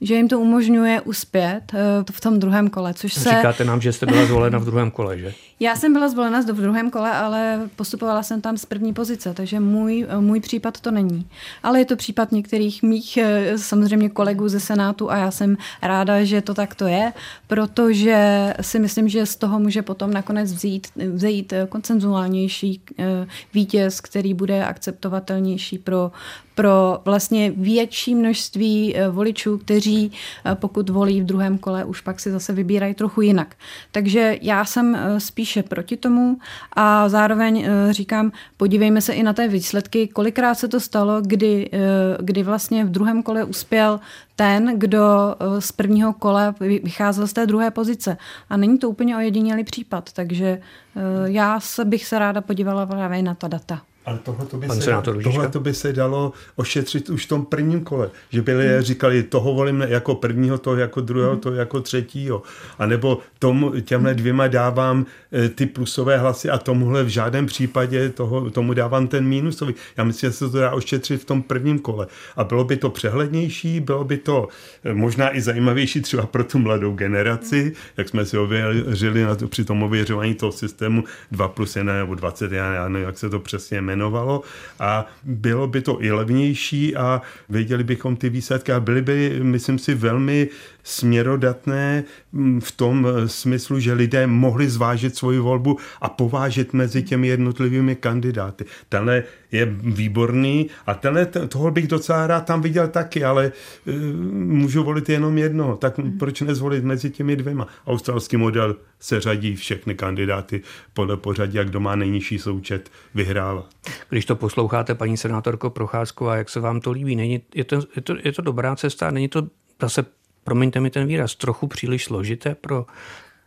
[0.00, 1.78] že jim to umožňuje uspět uh,
[2.12, 2.94] v tom druhém kole.
[2.94, 3.30] Což se...
[3.30, 5.34] Říkáte nám, že jste byla zvolena v druhém kole, že?
[5.62, 9.60] Já jsem byla zvolena v druhém kole, ale postupovala jsem tam z první pozice, takže
[9.60, 11.26] můj, můj případ to není.
[11.62, 16.24] Ale je to případ některých mých eh, samozřejmě kolegů ze Senátu a já jsem ráda,
[16.24, 17.12] že to takto je,
[17.46, 24.34] protože si myslím, že z toho může potom nakonec vzít, vzít koncenzuálnější eh, vítěz, který
[24.34, 26.10] bude akceptovatelnější pro,
[26.54, 30.12] pro vlastně větší množství eh, voličů, kteří
[30.54, 33.54] pokud volí v druhém kole, už pak si zase vybírají trochu jinak.
[33.92, 36.38] Takže já jsem spíš spíše proti tomu
[36.72, 41.70] a zároveň eh, říkám, podívejme se i na té výsledky, kolikrát se to stalo, kdy,
[41.72, 41.78] eh,
[42.20, 44.00] kdy vlastně v druhém kole uspěl
[44.36, 48.16] ten, kdo eh, z prvního kola vycházel z té druhé pozice.
[48.48, 53.22] A není to úplně ojedinělý případ, takže eh, já se bych se ráda podívala právě
[53.22, 53.91] na ta data.
[54.04, 58.10] Ale tohle by, se, tohle by se dalo ošetřit už v tom prvním kole.
[58.30, 58.82] Že byli hmm.
[58.82, 61.40] říkali, toho volím jako prvního, toho jako druhého, hmm.
[61.40, 62.42] toho jako třetího.
[62.78, 68.08] A nebo tomu, těmhle dvěma dávám e, ty plusové hlasy a tomuhle v žádném případě
[68.08, 69.74] toho, tomu dávám ten mínusový.
[69.96, 72.06] Já myslím, že se to dá ošetřit v tom prvním kole.
[72.36, 74.48] A bylo by to přehlednější, bylo by to
[74.84, 77.72] e, možná i zajímavější třeba pro tu mladou generaci, hmm.
[77.96, 82.14] jak jsme si ověřili na to, při tom ověřování toho systému 2 plus 1 nebo
[82.14, 84.42] 21, já nevím, jak se to přesně jmenuje jmenovalo
[84.80, 89.78] a bylo by to i levnější a věděli bychom ty výsledky a byly by, myslím
[89.78, 90.48] si, velmi
[90.82, 97.02] směrodatné mm, v tom eh, smyslu, že lidé mohli zvážit svoji volbu a povážet mezi
[97.02, 98.64] těmi jednotlivými kandidáty.
[98.88, 99.22] Tenhle
[99.52, 103.52] je výborný a tenhle, toho bych docela rád tam viděl taky, ale
[103.86, 103.94] uh,
[104.32, 106.18] můžu volit jenom jedno, tak hmm.
[106.18, 107.66] proč nezvolit mezi těmi dvěma?
[107.86, 110.62] Australský model se řadí všechny kandidáty
[110.92, 113.68] podle pořadí, jak kdo má nejnižší součet, vyhrává.
[114.08, 117.16] Když to posloucháte, paní senátorko Procházková, jak se vám to líbí?
[117.16, 119.10] Není, je, to, je, to, je to dobrá cesta?
[119.10, 119.42] Není to
[119.82, 120.04] zase
[120.44, 122.86] promiňte mi ten výraz, trochu příliš složité pro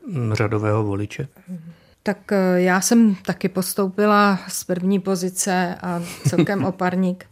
[0.07, 1.27] mm, řadového voliče?
[2.03, 7.25] Tak eh, já jsem taky postoupila z první pozice a celkem oparník.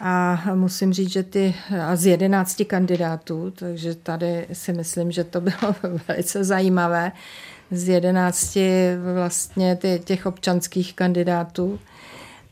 [0.00, 5.40] A musím říct, že ty a z jedenácti kandidátů, takže tady si myslím, že to
[5.40, 5.74] bylo
[6.08, 7.12] velice zajímavé,
[7.70, 8.70] z jedenácti
[9.14, 11.78] vlastně ty, těch občanských kandidátů.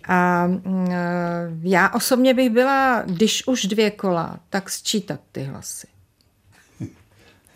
[0.09, 5.94] A mm, eh, já osobně bych byla, když už dvě kola, tak sčítat ty hlasy.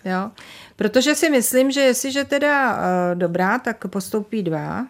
[0.05, 0.31] Jo?
[0.77, 2.81] Protože si myslím, že jestliže teda uh,
[3.15, 4.87] dobrá, tak postoupí dva.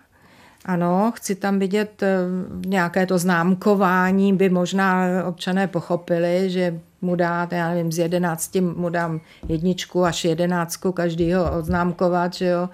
[0.64, 7.52] Ano, chci tam vidět uh, nějaké to známkování, by možná občané pochopili, že mu dát,
[7.52, 12.68] já nevím, z jedenácti mu dám jedničku až jedenáctku každýho odznámkovat, že jo.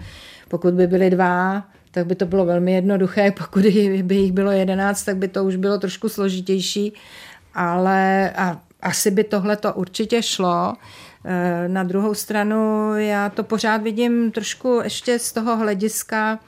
[0.49, 3.63] Pokud by byly dva, tak by to bylo velmi jednoduché, pokud
[4.03, 6.93] by jich bylo jedenáct, tak by to už bylo trošku složitější,
[7.55, 10.75] ale a asi by tohle to určitě šlo.
[11.25, 16.39] Eh, na druhou stranu já to pořád vidím trošku ještě z toho hlediska,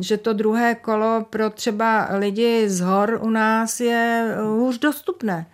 [0.00, 4.36] že to druhé kolo pro třeba lidi z hor u nás je
[4.68, 5.46] už dostupné.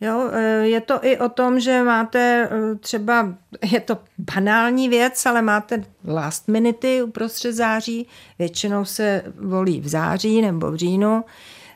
[0.00, 3.34] Jo, eh, je to i o tom, že máte eh, třeba,
[3.72, 8.06] je to banální věc, ale máte last minuty uprostřed září,
[8.38, 11.24] většinou se volí v září nebo v říjnu,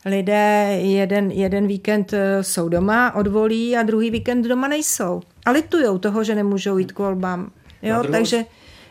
[0.04, 5.20] lidé jeden, jeden víkend eh, jsou doma, odvolí a druhý víkend doma nejsou.
[5.46, 7.50] A litujou toho, že nemůžou jít k volbám.
[7.82, 8.44] Jo, takže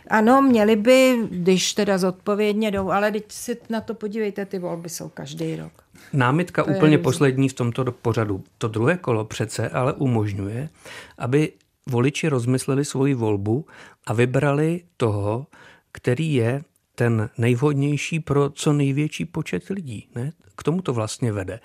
[0.10, 4.90] ano, měli by, když teda zodpovědně jdou, ale teď si na to podívejte, ty volby
[4.90, 5.72] jsou každý rok.
[6.14, 8.44] Námitka to úplně poslední v tomto pořadu.
[8.58, 10.70] To druhé kolo přece ale umožňuje,
[11.18, 11.52] aby
[11.90, 13.66] voliči rozmysleli svoji volbu
[14.08, 15.48] a vybrali toho,
[15.92, 16.62] který je
[17.00, 20.08] ten nejvhodnější pro co největší počet lidí.
[20.16, 20.32] Ne?
[20.56, 21.60] K tomu to vlastně vede.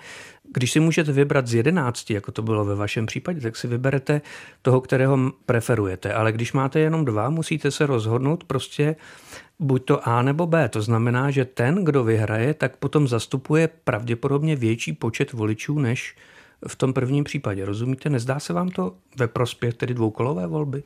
[0.53, 4.21] Když si můžete vybrat z jedenácti, jako to bylo ve vašem případě, tak si vyberete
[4.63, 6.15] toho, kterého preferujete.
[6.15, 8.97] Ale když máte jenom dva, musíte se rozhodnout prostě
[9.59, 10.69] buď to A nebo B.
[10.69, 16.17] To znamená, že ten, kdo vyhraje, tak potom zastupuje pravděpodobně větší počet voličů než
[16.69, 17.65] v tom prvním případě.
[17.65, 18.11] Rozumíte?
[18.11, 20.83] Nezdá se vám to ve prospěch tedy dvoukolové volby?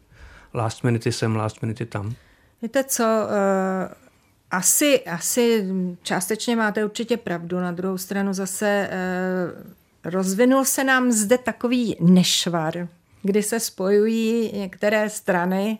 [0.54, 2.14] Last minute sem, last minute tam.
[2.62, 4.07] Víte co, uh
[4.50, 5.68] asi, asi
[6.02, 7.60] částečně máte určitě pravdu.
[7.60, 12.88] Na druhou stranu zase eh, rozvinul se nám zde takový nešvar,
[13.22, 15.78] kdy se spojují některé strany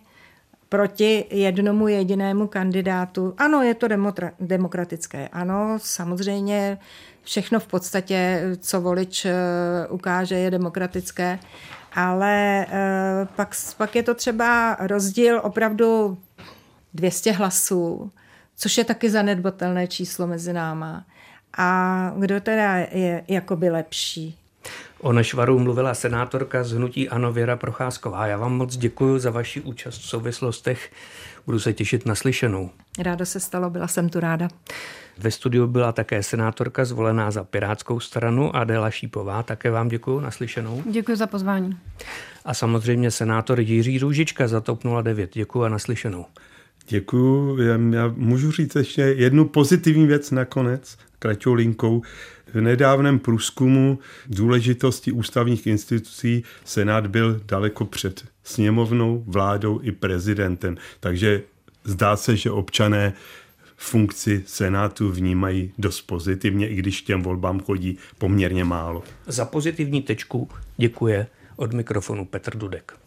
[0.68, 3.34] proti jednomu jedinému kandidátu.
[3.38, 3.88] Ano, je to
[4.40, 5.28] demokratické.
[5.28, 6.78] Ano, samozřejmě
[7.22, 9.34] všechno v podstatě, co volič eh,
[9.88, 11.38] ukáže, je demokratické,
[11.92, 16.18] ale eh, pak, pak je to třeba rozdíl opravdu
[16.94, 18.10] 200 hlasů
[18.58, 21.04] což je taky zanedbatelné číslo mezi náma.
[21.58, 24.38] A kdo teda je jakoby lepší?
[25.00, 28.26] O Nešvaru mluvila senátorka z Hnutí Ano Věra Procházková.
[28.26, 30.90] Já vám moc děkuji za vaši účast v souvislostech.
[31.46, 32.70] Budu se těšit na slyšenou.
[32.98, 34.48] Ráda se stalo, byla jsem tu ráda.
[35.18, 39.42] Ve studiu byla také senátorka zvolená za Pirátskou stranu Adela Šípová.
[39.42, 40.82] Také vám děkuji naslyšenou.
[40.90, 41.78] Děkuji za pozvání.
[42.44, 45.30] A samozřejmě senátor Jiří Růžička za TOP 09.
[45.34, 46.26] Děkuji a naslyšenou.
[46.88, 47.62] Děkuju.
[47.62, 52.02] Já, já můžu říct ještě jednu pozitivní věc nakonec, kratou linkou.
[52.54, 60.76] V nedávném průzkumu důležitosti ústavních institucí Senát byl daleko před sněmovnou, vládou i prezidentem.
[61.00, 61.42] Takže
[61.84, 63.12] zdá se, že občané
[63.76, 69.02] funkci Senátu vnímají dost pozitivně, i když těm volbám chodí poměrně málo.
[69.26, 71.26] Za pozitivní tečku děkuje
[71.56, 72.98] Od mikrofonu Petr Dudek.